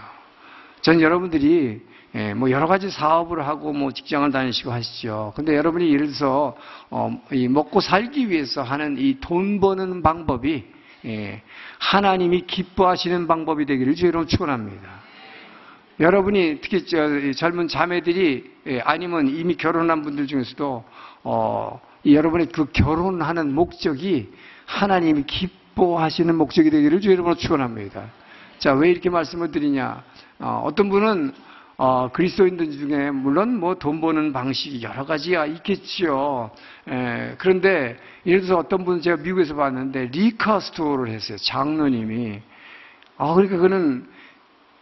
전 0.81 0.99
여러분들이 1.01 1.81
예, 2.13 2.33
뭐 2.33 2.51
여러 2.51 2.67
가지 2.67 2.89
사업을 2.89 3.47
하고 3.47 3.71
뭐 3.71 3.91
직장을 3.91 4.29
다니시고 4.31 4.71
하시죠. 4.71 5.31
근데 5.35 5.55
여러분이 5.55 5.93
예를 5.93 6.07
들어서 6.07 6.57
어, 6.89 7.21
이 7.31 7.47
먹고 7.47 7.79
살기 7.79 8.29
위해서 8.29 8.61
하는 8.61 8.97
이 8.97 9.17
돈 9.21 9.61
버는 9.61 10.01
방법이 10.01 10.65
예, 11.05 11.41
하나님이 11.79 12.41
기뻐하시는 12.47 13.27
방법이 13.27 13.65
되기를 13.65 13.95
주의로 13.95 14.25
축원합니다. 14.25 15.01
여러분이 15.99 16.59
특히 16.61 16.85
젊은 17.35 17.67
자매들이 17.67 18.51
예, 18.67 18.79
아니면 18.81 19.27
이미 19.27 19.55
결혼한 19.55 20.01
분들 20.01 20.27
중에서도 20.27 20.83
어, 21.23 21.79
여러분의 22.05 22.47
그 22.47 22.65
결혼하는 22.73 23.53
목적이 23.53 24.29
하나님이 24.65 25.23
기뻐하시는 25.23 26.35
목적이 26.35 26.71
되기를 26.71 26.99
주의로 26.99 27.35
축원합니다. 27.35 28.09
자, 28.57 28.73
왜 28.73 28.91
이렇게 28.91 29.09
말씀을 29.09 29.51
드리냐? 29.51 30.03
어, 30.41 30.63
어떤 30.65 30.89
분은 30.89 31.33
어, 31.77 32.09
그리스도인들 32.11 32.71
중에 32.71 33.11
물론 33.11 33.59
뭐 33.59 33.75
돈 33.75 34.01
버는 34.01 34.33
방식이 34.33 34.83
여러 34.83 35.05
가지가 35.05 35.45
있겠지요. 35.47 36.51
에, 36.87 37.35
그런데 37.37 37.97
예를 38.25 38.41
들어서 38.41 38.59
어떤 38.59 38.85
분은 38.85 39.01
제가 39.01 39.17
미국에서 39.17 39.55
봤는데 39.55 40.07
리카스토어를 40.11 41.11
했어요. 41.11 41.37
장로님이. 41.37 42.41
아 43.17 43.33
그러니까 43.33 43.57
그는 43.57 44.07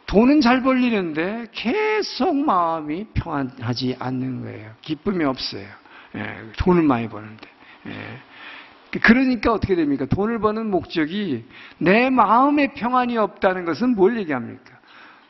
돈은 0.07 0.41
잘 0.41 0.61
벌리는데 0.63 1.47
계속 1.51 2.35
마음이 2.35 3.05
평안하지 3.13 3.97
않는 3.99 4.41
거예요. 4.41 4.71
기쁨이 4.81 5.23
없어요. 5.23 5.67
에, 6.15 6.51
돈을 6.57 6.83
많이 6.83 7.07
버는데. 7.07 7.47
에. 7.87 8.99
그러니까 9.01 9.53
어떻게 9.53 9.75
됩니까? 9.75 10.05
돈을 10.05 10.39
버는 10.39 10.71
목적이 10.71 11.45
내 11.77 12.09
마음에 12.09 12.73
평안이 12.73 13.17
없다는 13.17 13.63
것은 13.65 13.95
뭘 13.95 14.17
얘기합니까? 14.17 14.78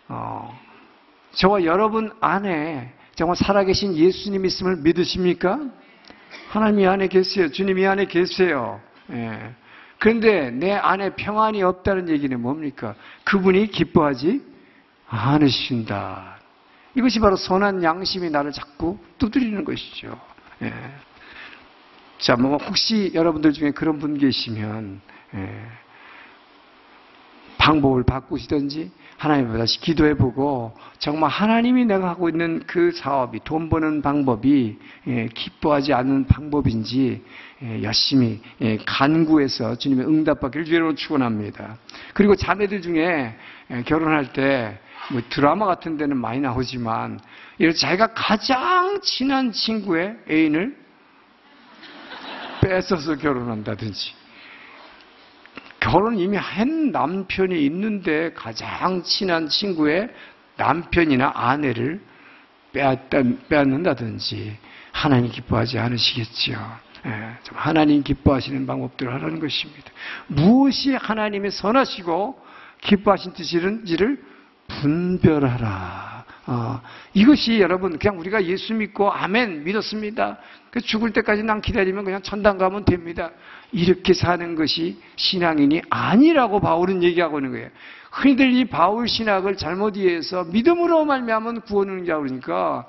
어, 0.10 0.60
저와 1.32 1.64
여러분 1.64 2.12
안에 2.20 2.94
정말 3.16 3.36
살아계신 3.36 3.96
예수님 3.96 4.46
있음을 4.46 4.78
믿으십니까? 4.78 5.60
하나님이 6.50 6.88
안에 6.88 7.08
계세요. 7.08 7.50
주님이 7.52 7.86
안에 7.86 8.06
계세요. 8.06 8.82
예. 9.12 9.54
그런데 10.00 10.50
내 10.52 10.72
안에 10.72 11.16
평안이 11.16 11.62
없다는 11.62 12.10
얘기는 12.10 12.40
뭡니까? 12.40 12.96
그분이 13.26 13.68
기뻐하지 13.68 14.42
않으신다. 15.08 16.40
이것이 16.96 17.20
바로 17.20 17.36
선한 17.36 17.84
양심이 17.84 18.30
나를 18.30 18.52
자꾸 18.52 18.98
두드리는 19.18 19.64
것이죠. 19.64 20.20
예. 20.64 20.74
자, 22.18 22.36
뭐 22.36 22.58
혹시 22.58 23.12
여러분들 23.14 23.54
중에 23.54 23.72
그런 23.72 24.00
분 24.00 24.18
계시면 24.18 25.02
예. 25.36 25.68
방법을 27.58 28.04
바꾸시든지 28.04 28.92
하나님 29.20 29.50
앞에 29.50 29.60
다시 29.60 29.80
기도해 29.80 30.16
보고 30.16 30.74
정말 30.98 31.30
하나님이 31.30 31.86
내가 31.86 32.10
하고 32.10 32.28
있는 32.30 32.64
그 32.66 32.92
사업이 32.92 33.42
돈 33.44 33.70
버는 33.70 34.02
방법이 34.02 34.80
예, 35.08 35.28
기뻐하지 35.28 35.94
않는 35.94 36.26
방법인지 36.26 37.24
예, 37.62 37.84
열심히 37.84 38.42
예, 38.62 38.78
간구해서 38.86 39.76
주님의 39.76 40.08
응답받기를 40.08 40.66
주로 40.66 40.96
축원합니다. 40.96 41.78
그리고 42.14 42.36
자매들 42.36 42.82
중에 42.82 43.36
결혼할 43.86 44.34
때 44.34 44.80
뭐 45.12 45.22
드라마 45.30 45.66
같은 45.66 45.98
데는 45.98 46.18
많이 46.18 46.40
나오지만 46.40 47.20
자기가 47.76 48.14
가장 48.14 49.00
친한 49.02 49.52
친구의 49.52 50.18
애인을 50.30 50.78
뺏어서 52.62 53.16
결혼한다든지 53.16 54.14
결혼 55.90 56.20
이미 56.20 56.38
한 56.38 56.92
남편이 56.92 57.66
있는데 57.66 58.32
가장 58.34 59.02
친한 59.02 59.50
친구의 59.50 60.10
남편이나 60.56 61.32
아내를 61.34 62.00
빼앗는다든지 62.72 64.56
하나님 64.92 65.32
기뻐하지 65.32 65.80
않으시겠지요. 65.80 66.78
예, 67.08 67.38
하나님 67.54 68.04
기뻐하시는 68.04 68.68
방법들을 68.68 69.12
하라는 69.16 69.40
것입니다. 69.40 69.92
무엇이 70.28 70.94
하나님의 70.94 71.50
선하시고 71.50 72.40
기뻐하신 72.82 73.34
뜻인지를 73.34 74.24
분별하라. 74.68 76.09
어, 76.52 76.82
이것이 77.14 77.60
여러분 77.60 78.00
그냥 78.00 78.20
우리가 78.20 78.44
예수 78.46 78.74
믿고 78.74 79.12
아멘 79.12 79.66
믿었습니다. 79.66 80.40
그 80.72 80.82
죽을 80.82 81.14
때까지 81.14 81.44
난 81.44 81.62
기다리면 81.62 82.04
그냥 82.04 82.24
천당 82.24 82.58
가면 82.58 82.86
됩니다. 82.86 83.30
이렇게 83.72 84.14
사는 84.14 84.56
것이 84.56 85.00
신앙인이 85.16 85.84
아니라고 85.92 86.60
바울은 86.60 87.04
얘기하고 87.04 87.38
있는 87.38 87.52
거예요. 87.52 87.70
흔히들 88.12 88.52
이 88.54 88.66
바울 88.66 89.08
신학을 89.08 89.58
잘못 89.58 89.96
이해해서 89.96 90.46
믿음으로 90.46 91.06
말미암은 91.06 91.62
구원을 91.62 92.06
자 92.06 92.18
그러니까 92.18 92.88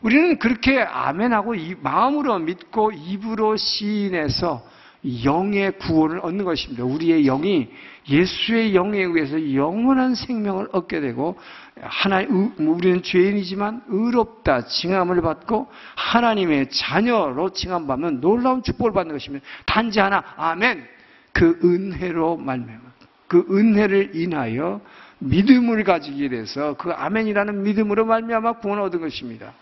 우리는 0.00 0.38
그렇게 0.38 0.80
아멘하고 0.80 1.56
마음으로 1.82 2.38
믿고 2.38 2.92
입으로 2.92 3.58
시인해서 3.58 4.66
영의 5.24 5.72
구원을 5.72 6.20
얻는 6.20 6.46
것입니다. 6.46 6.84
우리의 6.84 7.24
영이 7.24 7.68
예수의 8.08 8.74
영에 8.74 9.02
의해서 9.02 9.54
영원한 9.54 10.14
생명을 10.14 10.68
얻게 10.72 11.00
되고 11.00 11.38
하나님 11.80 12.52
우리는 12.58 13.02
죄인이지만 13.02 13.82
의롭다 13.88 14.66
칭함을 14.66 15.22
받고 15.22 15.68
하나님의 15.96 16.70
자녀로 16.70 17.50
칭함받는 17.50 18.20
놀라운 18.20 18.62
축복을 18.62 18.92
받는 18.92 19.14
것입니다. 19.14 19.44
단지 19.66 20.00
하나 20.00 20.22
아멘. 20.36 20.86
그 21.32 21.58
은혜로 21.64 22.36
말미암아 22.36 22.82
그 23.26 23.46
은혜를 23.50 24.14
인하여 24.14 24.80
믿음을 25.18 25.82
가지게 25.84 26.28
돼서 26.28 26.74
그 26.74 26.90
아멘이라는 26.90 27.62
믿음으로 27.62 28.04
말미암아 28.04 28.54
구원을 28.54 28.82
얻은 28.84 29.00
것입니다. 29.00 29.52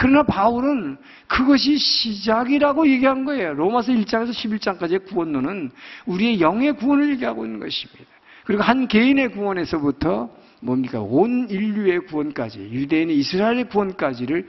그러나 0.00 0.22
바울은 0.22 0.96
그것이 1.26 1.76
시작이라고 1.76 2.88
얘기한 2.88 3.24
거예요. 3.24 3.52
로마서 3.54 3.90
1장에서 3.90 4.30
11장까지의 4.30 5.06
구원론은 5.06 5.72
우리의 6.06 6.40
영의 6.40 6.74
구원을 6.74 7.10
얘기하고 7.14 7.44
있는 7.44 7.58
것입니다. 7.58 8.08
그리고 8.44 8.62
한 8.62 8.86
개인의 8.86 9.32
구원에서부터 9.32 10.30
뭡니까? 10.60 11.00
온 11.00 11.48
인류의 11.50 12.06
구원까지, 12.06 12.60
유대인이 12.60 13.12
이스라엘의 13.12 13.68
구원까지를 13.70 14.48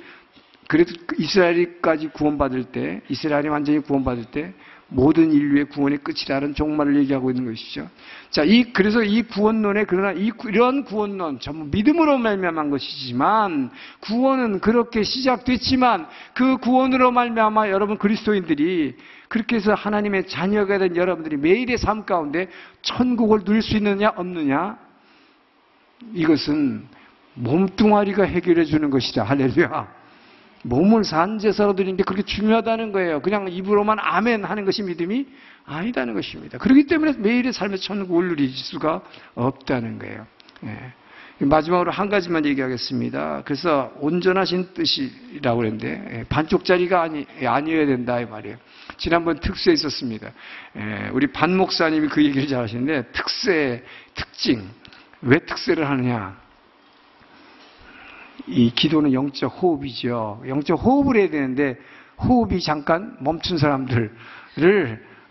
그래도 0.67 0.93
이스라엘까지 1.17 2.09
구원받을 2.09 2.65
때, 2.65 3.01
이스라엘이 3.09 3.47
완전히 3.47 3.79
구원받을 3.79 4.25
때 4.25 4.53
모든 4.89 5.31
인류의 5.31 5.65
구원의 5.65 5.99
끝이라는 5.99 6.55
종말을 6.55 6.95
얘기하고 6.97 7.29
있는 7.29 7.45
것이죠. 7.45 7.87
자, 8.31 8.43
이 8.43 8.73
그래서 8.73 9.03
이 9.03 9.21
구원론에 9.21 9.85
그러나 9.85 10.11
이 10.11 10.31
이런 10.47 10.83
구원론 10.83 11.39
전부 11.39 11.65
믿음으로 11.75 12.17
말미암은 12.17 12.71
것이지만 12.71 13.69
구원은 14.01 14.59
그렇게 14.59 15.03
시작됐지만 15.03 16.07
그 16.33 16.57
구원으로 16.57 17.11
말미암아 17.11 17.69
여러분 17.69 17.97
그리스도인들이 17.97 18.95
그렇게 19.27 19.57
해서 19.57 19.75
하나님의 19.75 20.27
자녀가 20.27 20.79
된 20.79 20.95
여러분들이 20.95 21.37
매일의 21.37 21.77
삶 21.77 22.05
가운데 22.05 22.49
천국을 22.81 23.43
누릴 23.43 23.61
수 23.61 23.77
있느냐 23.77 24.09
없느냐 24.15 24.77
이것은 26.13 26.87
몸뚱아리가 27.35 28.23
해결해 28.23 28.65
주는 28.65 28.89
것이다. 28.89 29.23
할렐루야. 29.23 29.98
몸을 30.63 31.03
산 31.03 31.39
제사로 31.39 31.75
드리는 31.75 31.95
게 31.95 32.03
그렇게 32.03 32.23
중요하다는 32.23 32.91
거예요. 32.91 33.21
그냥 33.21 33.47
입으로만 33.49 33.97
아멘 33.99 34.43
하는 34.43 34.65
것이 34.65 34.83
믿음이 34.83 35.27
아니다는 35.65 36.13
것입니다. 36.13 36.57
그렇기 36.57 36.87
때문에 36.87 37.13
매일의 37.17 37.53
삶의 37.53 37.79
천국을 37.79 38.29
누릴 38.29 38.49
수가 38.49 39.01
없다는 39.35 39.99
거예요. 39.99 40.25
예. 40.65 40.93
마지막으로 41.45 41.89
한 41.91 42.09
가지만 42.09 42.45
얘기하겠습니다. 42.45 43.43
그래서 43.45 43.93
온전하신 43.99 44.73
뜻이라고 44.73 45.57
그랬는데 45.57 46.19
예, 46.19 46.23
반쪽짜리가 46.27 47.01
아니, 47.01 47.25
아니어야 47.41 47.85
된다 47.85 48.19
이 48.19 48.25
말이에요. 48.25 48.57
지난번 48.97 49.39
특수에 49.39 49.71
있었습니다. 49.73 50.31
예, 50.75 51.09
우리 51.13 51.27
반 51.27 51.55
목사님이 51.55 52.09
그 52.09 52.25
얘기를 52.25 52.45
잘 52.47 52.63
하시는데 52.63 53.03
특세 53.13 53.83
특징 54.15 54.67
왜 55.21 55.39
특세를 55.39 55.89
하느냐? 55.89 56.37
이 58.49 58.71
기도는 58.71 59.13
영적 59.13 59.61
호흡이죠. 59.61 60.41
영적 60.47 60.83
호흡을 60.83 61.17
해야 61.17 61.29
되는데 61.29 61.77
호흡이 62.21 62.59
잠깐 62.61 63.15
멈춘 63.19 63.57
사람들을 63.57 64.11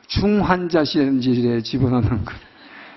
중환자실에 0.07 1.61
집어넣는 1.63 2.25
거. 2.25 2.33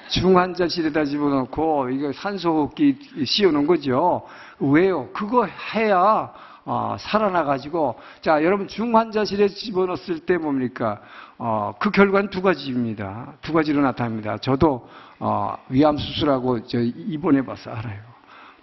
중환자실에다 0.09 1.05
집어넣고 1.05 1.89
이거 1.89 2.11
산소호흡기 2.13 3.25
씌우는 3.25 3.65
거죠. 3.65 4.23
왜요? 4.59 5.09
그거 5.13 5.47
해야 5.73 6.31
어, 6.63 6.95
살아나가지고 6.99 7.95
자 8.21 8.43
여러분 8.43 8.67
중환자실에 8.67 9.47
집어넣었을 9.47 10.19
때 10.19 10.37
뭡니까? 10.37 11.01
어, 11.37 11.73
그 11.79 11.89
결과는 11.89 12.29
두 12.29 12.41
가지입니다. 12.41 13.33
두 13.41 13.53
가지로 13.53 13.81
나타납니다. 13.81 14.37
저도 14.37 14.87
어, 15.19 15.57
위암 15.69 15.97
수술하고 15.97 16.67
저 16.67 16.79
입원해봐서 16.79 17.71
알아요. 17.71 18.10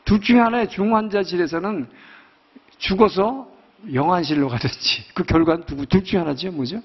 둘 0.09 0.23
중에 0.23 0.41
하나의 0.41 0.71
중환자실에서는 0.71 1.87
죽어서 2.79 3.47
영안실로 3.93 4.49
가든지 4.49 5.05
그 5.13 5.23
결과는 5.23 5.67
두, 5.67 5.85
둘 5.85 6.03
중에 6.03 6.21
하나죠. 6.21 6.51
뭐죠? 6.51 6.81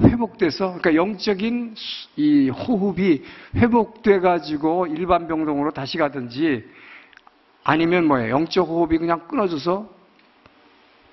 회복돼서 0.00 0.74
그러니까 0.78 0.96
영적인 0.96 1.76
이 2.16 2.48
호흡이 2.48 3.22
회복돼 3.54 4.18
가지고 4.18 4.88
일반 4.88 5.28
병동으로 5.28 5.70
다시 5.70 5.96
가든지 5.96 6.64
아니면 7.62 8.06
뭐예요? 8.06 8.30
영적 8.30 8.66
호흡이 8.66 8.98
그냥 8.98 9.28
끊어져서 9.28 9.88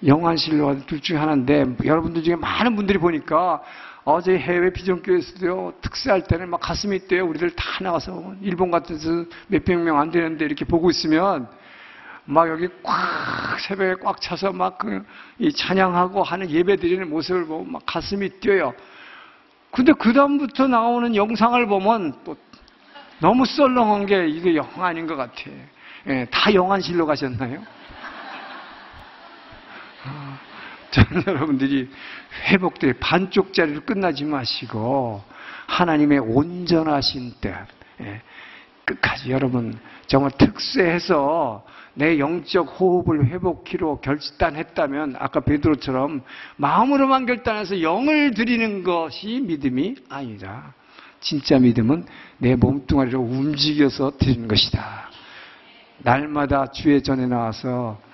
영안실로 0.08 0.66
가든 0.66 0.82
지둘 0.82 1.02
중에 1.02 1.18
하나인데 1.18 1.66
여러분들 1.86 2.24
중에 2.24 2.36
많은 2.36 2.76
분들이 2.76 2.98
보니까 2.98 3.62
어제 4.10 4.38
해외 4.38 4.72
비전교회에서도요, 4.72 5.74
특세할 5.82 6.24
때는 6.24 6.50
막 6.50 6.62
가슴이 6.62 6.98
뛰어요. 7.10 7.26
우리들 7.28 7.50
다 7.52 7.84
나가서, 7.84 8.36
일본 8.42 8.72
같은 8.72 8.96
데서 8.96 9.26
몇백 9.48 9.80
명 9.80 10.00
안 10.00 10.12
되는데 10.12 10.46
이렇게 10.46 10.64
보고 10.64 10.90
있으면, 10.90 11.50
막 12.24 12.48
여기 12.48 12.70
꽉, 12.84 13.60
새벽에 13.60 13.96
꽉 14.02 14.22
차서 14.22 14.54
막 14.54 14.78
그, 14.78 15.06
이 15.40 15.52
찬양하고 15.52 16.24
하는 16.24 16.50
예배 16.50 16.78
드리는 16.78 17.10
모습을 17.10 17.48
보고 17.48 17.66
막 17.66 17.82
가슴이 17.86 18.30
뛰어요. 18.40 18.74
근데 19.72 19.92
그다음부터 19.92 20.68
나오는 20.68 21.14
영상을 21.14 21.68
보면 21.68 22.20
또 22.24 22.38
너무 23.20 23.46
썰렁한 23.46 24.06
게 24.06 24.30
이게 24.30 24.56
영 24.56 24.70
아닌 24.78 25.06
것 25.06 25.18
같아. 25.18 25.34
예, 26.08 26.26
다 26.32 26.54
영안실로 26.54 27.06
가셨나요? 27.06 27.62
아, 30.06 30.40
저는 30.92 31.24
여러분들이 31.28 31.90
회복될 32.50 32.96
반쪽짜리로 33.00 33.82
끝나지 33.82 34.24
마시고 34.24 35.24
하나님의 35.68 36.20
온전하신 36.20 37.34
뜻 37.42 37.54
예, 38.02 38.22
끝까지 38.86 39.32
여러분 39.32 39.78
정말 40.08 40.32
특세해서 40.38 41.66
내 41.94 42.20
영적 42.20 42.80
호흡을 42.80 43.26
회복키로 43.26 44.02
결단했다면 44.02 45.16
아까 45.18 45.40
베드로처럼 45.40 46.22
마음으로만 46.58 47.26
결단해서 47.26 47.82
영을 47.82 48.34
드리는 48.34 48.84
것이 48.84 49.42
믿음이 49.42 49.96
아니다. 50.08 50.74
진짜 51.20 51.58
믿음은 51.58 52.06
내 52.38 52.56
몸뚱아리로 52.56 53.20
움직여서 53.20 54.18
드리는 54.20 54.48
것이다. 54.48 55.10
날마다 56.00 56.68
주의 56.68 57.02
전에 57.02 57.26
나와서 57.26 58.00
예, 58.02 58.07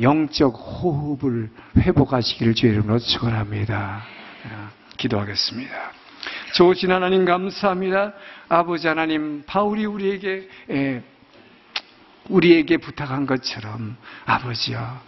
영적 0.00 0.54
호흡을 0.54 1.50
회복하시기를 1.76 2.54
주의 2.54 2.72
이름으로 2.72 2.98
축원합니다. 2.98 4.02
예, 4.46 4.50
기도하겠습니다. 4.96 5.74
좋으신 6.54 6.90
하나님 6.90 7.24
감사합니다. 7.24 8.14
아버지 8.48 8.88
하나님 8.88 9.42
바울이 9.46 9.84
우리에게 9.84 10.48
예, 10.70 11.02
우리에게 12.28 12.78
부탁한 12.78 13.26
것처럼 13.26 13.96
아버지여 14.24 15.00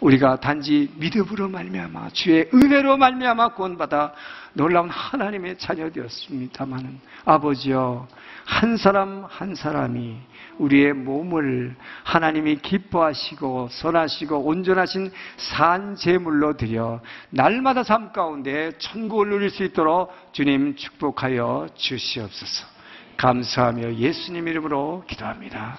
우리가 0.00 0.40
단지 0.40 0.90
믿음으로 0.96 1.48
말미암아 1.48 2.10
주의 2.10 2.48
은혜로 2.52 2.96
말미암아 2.96 3.54
구원받아 3.54 4.12
놀라운 4.52 4.88
하나님의 4.90 5.58
자녀 5.58 5.90
되었습니다마는 5.90 7.00
아버지여 7.24 8.06
한 8.44 8.76
사람 8.76 9.24
한 9.28 9.54
사람이 9.54 10.16
우리의 10.58 10.92
몸을 10.94 11.74
하나님이 12.04 12.56
기뻐하시고 12.56 13.68
선하시고 13.70 14.38
온전하신 14.38 15.10
산 15.36 15.96
제물로 15.96 16.56
드려 16.56 17.00
날마다 17.30 17.82
삶 17.82 18.12
가운데 18.12 18.72
천국을 18.78 19.28
누릴 19.28 19.50
수 19.50 19.64
있도록 19.64 20.12
주님 20.32 20.76
축복하여 20.76 21.68
주시옵소서. 21.74 22.66
감사하며 23.16 23.94
예수님 23.94 24.46
이름으로 24.48 25.04
기도합니다. 25.06 25.78